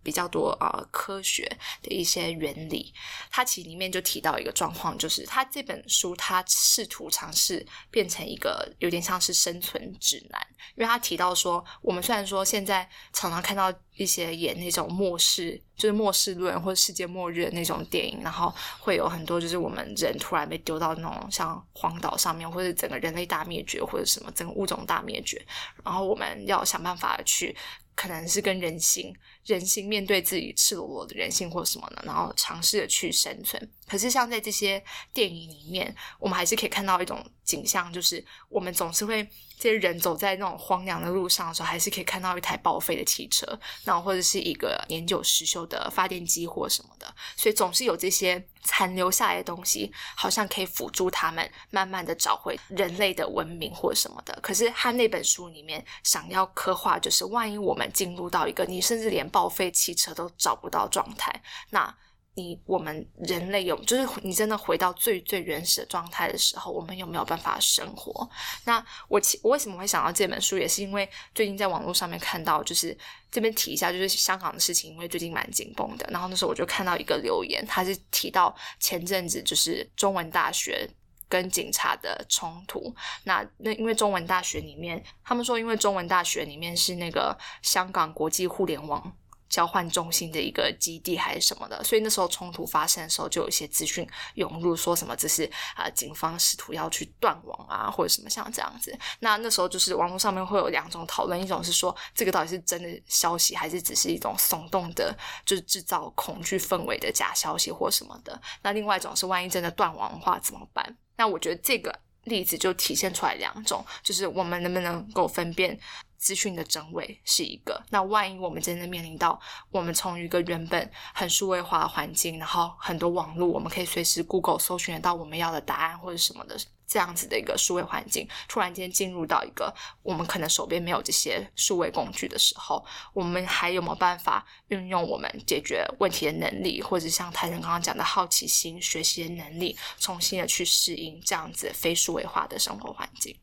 [0.08, 1.44] 比较多啊科学
[1.82, 2.94] 的一些原理。
[3.30, 13.74] 它其实里面就提到一个状况，就是它这本书它试图尝试变成一个有点像是生存指南，因为他提到说，我们虽然说现在常常看到。
[13.98, 25.44] 一些演那种末世，就是末世论或者世界末日的那种电影，然后会有很多就是我们人突然被丢到那种像荒岛上面，或者整个人类大灭绝，或者什么整个物种大灭绝，
[25.84, 27.58] 然后我们要想办法去，
[27.98, 29.14] 可能是跟人性。
[29.44, 32.04] 人性面对自己赤裸裸的人性或什么呢？
[32.06, 33.72] 然后尝试着去生存。
[33.88, 34.82] 可是像在这些
[35.14, 39.28] 电影里面，我们还是可以看到一种景象，就是我们总是会
[39.60, 47.08] 这些人走在那种荒凉的路上的时候，还是可以看到一台报废的汽车，那或者是一个年久失修的发电机或什么的。
[47.36, 54.38] 所以总是有这些残留下来的东西，好像可以辅助他们慢慢的找回人类的文明或什么的。
[54.44, 61.42] 可是他那本书里面想要刻画，就是万一我们进入到一个你甚至连报废汽车都找不到状态，
[61.72, 61.96] 那
[62.38, 68.30] 你我们人类有就是你真的回到最最原始的状态的时候，我们有没有办法生活？
[68.64, 72.96] 那我其我为什么会想到这本书，也是因为最近在网络上面看到，就是
[73.32, 76.08] 这边提一下，就是香港的事情，因为最近蛮紧绷的。
[76.12, 80.88] 然后那时候我就看到一个留言，他是提到前阵子就是中文大学
[81.28, 82.96] 跟警察的冲突。
[83.24, 89.12] 那那因为中文大学里面，他们说因为中文大学里面是那个香港国际互联网。
[89.50, 98.98] 交换中心的一个基地还是什么的，所以那时候冲突发生的时候，就有一些资讯涌入，说什么这是啊警方试图要去断网啊，或者什么像这样子。
[99.20, 108.40] 那那时候就是网络上面会有两种讨论，一种是说这个到底是真的消息，还是只是一种耸动的，就是制造恐惧氛围的假消息或什么的。
[108.62, 110.98] 那另外一种是万一真的断网的话怎么办？
[111.16, 115.80] 那我觉得这个例子就体现出来两种，就是我们能不能够分辨。
[116.18, 119.40] 资讯的真伪是一个，那万一我们真的面临到
[119.72, 126.58] 我们从一个原本很数位化的环境，然后很多网络，我们可以随时 Google 搜寻得到我们要的答案或者什么的
[126.88, 143.38] 这样子的一个数位环境，突然间进入到一个我们可能手边没有这些数位工具的时候，我们还有没有办法运用我们解决问题的能力，或者像泰森刚刚讲的好奇心、学习的能力，重新的去适应这样子非数位化的生活环境？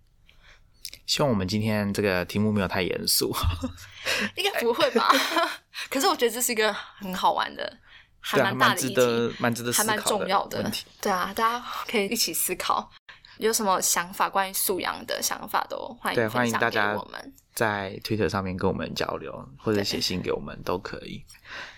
[1.06, 3.34] 希望我们今天这个题目没有太严肃，
[4.36, 5.08] 应该不会吧？
[5.90, 7.78] 可是我觉得这是一个很好玩的，
[8.20, 10.84] 还蛮大的值得蛮值得还蛮重要的问题。
[11.00, 12.90] 对啊，大家可以一起思考，
[13.38, 21.24] 有什么想法关于素养的想法都欢迎对欢迎大家我们在 Twitter 上面跟我们交流，或者写信给我们都可以。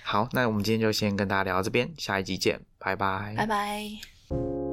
[0.02, 4.65] 好，那我们今天就先跟大家聊到这边，下一集见，拜拜，拜拜。